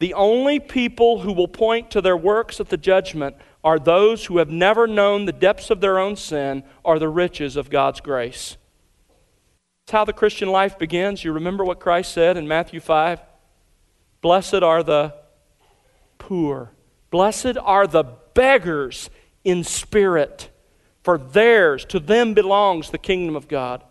the 0.00 0.12
only 0.12 0.60
people 0.60 1.20
who 1.20 1.32
will 1.32 1.48
point 1.48 1.90
to 1.92 2.02
their 2.02 2.16
works 2.16 2.60
at 2.60 2.68
the 2.68 2.76
judgment 2.76 3.36
are 3.64 3.78
those 3.78 4.26
who 4.26 4.36
have 4.36 4.50
never 4.50 4.86
known 4.86 5.24
the 5.24 5.32
depths 5.32 5.70
of 5.70 5.80
their 5.80 5.98
own 5.98 6.14
sin 6.14 6.62
or 6.84 6.98
the 6.98 7.08
riches 7.08 7.56
of 7.56 7.70
God's 7.70 8.00
grace. 8.00 8.58
That's 9.86 9.92
how 9.92 10.04
the 10.04 10.12
Christian 10.12 10.50
life 10.50 10.78
begins. 10.78 11.24
You 11.24 11.32
remember 11.32 11.64
what 11.64 11.80
Christ 11.80 12.12
said 12.12 12.36
in 12.36 12.46
Matthew 12.46 12.80
5? 12.80 13.18
Blessed 14.20 14.62
are 14.62 14.82
the 14.82 15.14
poor. 16.18 16.72
Blessed 17.10 17.56
are 17.56 17.86
the 17.86 18.04
beggars 18.34 19.08
in 19.44 19.64
spirit, 19.64 20.50
for 21.02 21.18
theirs, 21.18 21.84
to 21.86 21.98
them 21.98 22.34
belongs 22.34 22.90
the 22.90 22.98
kingdom 22.98 23.36
of 23.36 23.48
God. 23.48 23.82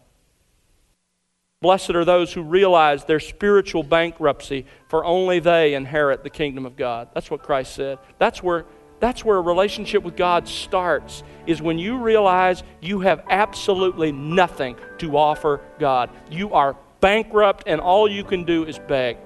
Blessed 1.61 1.91
are 1.91 2.05
those 2.05 2.33
who 2.33 2.41
realize 2.41 3.05
their 3.05 3.19
spiritual 3.19 3.83
bankruptcy, 3.83 4.65
for 4.87 5.05
only 5.05 5.39
they 5.39 5.75
inherit 5.75 6.23
the 6.23 6.29
kingdom 6.29 6.65
of 6.65 6.75
God. 6.75 7.09
That's 7.13 7.29
what 7.29 7.43
Christ 7.43 7.75
said. 7.75 7.99
That's 8.17 8.41
where, 8.41 8.65
that's 8.99 9.23
where 9.23 9.37
a 9.37 9.41
relationship 9.41 10.01
with 10.01 10.15
God 10.15 10.47
starts, 10.47 11.21
is 11.45 11.61
when 11.61 11.77
you 11.77 11.99
realize 11.99 12.63
you 12.81 13.01
have 13.01 13.23
absolutely 13.29 14.11
nothing 14.11 14.75
to 14.97 15.17
offer 15.17 15.61
God. 15.79 16.09
You 16.31 16.53
are 16.53 16.75
bankrupt, 16.99 17.65
and 17.67 17.79
all 17.79 18.09
you 18.09 18.23
can 18.23 18.43
do 18.43 18.65
is 18.65 18.79
beg. 18.79 19.17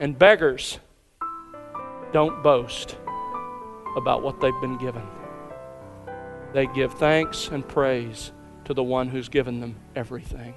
And 0.00 0.18
beggars 0.18 0.78
don't 2.12 2.42
boast 2.42 2.96
about 3.96 4.22
what 4.22 4.40
they've 4.40 4.60
been 4.60 4.78
given. 4.78 5.06
They 6.52 6.66
give 6.66 6.92
thanks 6.94 7.48
and 7.48 7.66
praise 7.66 8.32
to 8.64 8.74
the 8.74 8.82
one 8.82 9.08
who's 9.08 9.28
given 9.28 9.60
them 9.60 9.76
everything. 9.96 10.54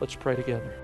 Let's 0.00 0.14
pray 0.14 0.34
together. 0.34 0.74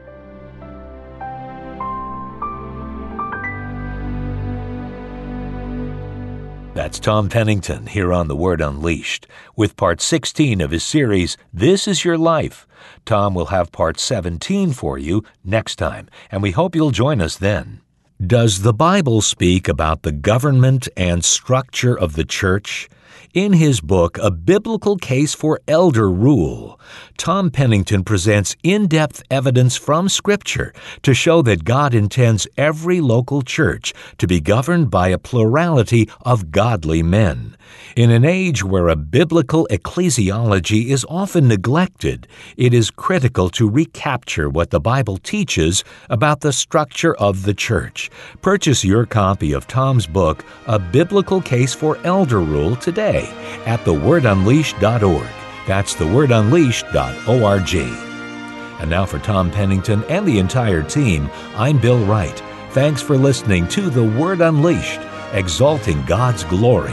That's 6.77 7.01
Tom 7.01 7.31
Pennington 7.31 7.87
here 7.87 8.13
on 8.13 8.29
The 8.29 8.37
Word 8.37 8.61
Unleashed 8.61 9.27
with 9.57 9.79
part 9.79 10.03
16 10.03 10.61
of 10.61 10.71
his 10.71 10.85
series, 10.85 11.39
This 11.51 11.89
Is 11.89 12.05
Your 12.05 12.19
Life. 12.19 12.67
Tom 13.07 13.35
will 13.35 13.47
have 13.47 13.73
part 13.73 13.99
17 13.99 14.73
for 14.73 14.99
you 14.99 15.25
next 15.43 15.77
time, 15.77 16.11
and 16.31 16.43
we 16.43 16.51
hope 16.51 16.77
you'll 16.77 16.91
join 16.91 17.23
us 17.23 17.39
then. 17.39 17.81
Does 18.25 18.63
the 18.63 18.73
Bible 18.73 19.21
speak 19.21 19.69
about 19.69 20.01
the 20.01 20.11
government 20.11 20.89
and 20.97 21.23
structure 21.23 21.95
of 21.95 22.15
the 22.15 22.25
church? 22.25 22.89
In 23.35 23.53
his 23.53 23.83
book, 23.83 24.17
A 24.23 24.31
Biblical 24.31 24.97
Case 24.97 25.35
for 25.35 25.61
Elder 25.69 26.11
Rule, 26.11 26.81
Tom 27.19 27.51
Pennington 27.51 28.05
presents 28.05 28.57
in 28.63 28.87
depth 28.87 29.23
evidence 29.31 29.77
from 29.77 30.09
Scripture 30.09 30.73
to 31.03 31.13
show 31.13 31.43
that 31.43 31.65
God 31.65 31.93
intends 31.93 32.49
every 32.57 33.03
local 33.03 33.43
church 33.43 33.93
to 34.17 34.27
be 34.27 34.41
governed 34.41 34.91
by 34.91 35.09
a 35.09 35.19
plurality 35.19 36.09
of 36.23 36.51
godly 36.51 37.03
men. 37.03 37.55
In 37.97 38.11
an 38.11 38.25
age 38.25 38.63
where 38.63 38.89
a 38.89 38.97
biblical 38.97 39.67
ecclesiology 39.71 40.87
is 40.87 41.07
often 41.09 41.49
neglected, 41.49 42.27
it 42.57 42.75
is 42.75 42.91
critical 42.91 43.49
to 43.51 43.69
recapture 43.69 44.49
what 44.49 44.71
the 44.71 44.81
Bible 44.81 45.17
teaches 45.19 45.85
about 46.11 46.41
the 46.41 46.53
structure 46.53 47.15
of 47.17 47.45
the 47.45 47.55
church. 47.55 48.11
Purchase 48.43 48.85
your 48.85 49.07
copy 49.07 49.53
of 49.53 49.67
Tom's 49.67 50.07
book, 50.07 50.45
A 50.67 50.79
Biblical 50.79 51.41
Case 51.41 51.75
for 51.75 51.99
Elder 52.05 52.41
Rule, 52.41 52.77
today 52.77 53.29
at 53.67 53.81
thewordunleashed.org. 53.81 55.29
That's 55.67 55.95
thewordunleashed.org. 55.95 57.75
And 58.79 58.91
now 58.91 59.07
for 59.07 59.19
Tom 59.19 59.51
Pennington 59.51 60.05
and 60.05 60.27
the 60.27 60.39
entire 60.39 60.83
team, 60.83 61.31
I'm 61.55 61.79
Bill 61.79 62.05
Wright. 62.05 62.43
Thanks 62.71 63.01
for 63.01 63.17
listening 63.17 63.67
to 63.69 63.89
The 63.89 64.05
Word 64.05 64.43
Unleashed, 64.43 65.01
exalting 65.33 66.05
God's 66.05 66.45
glory, 66.45 66.93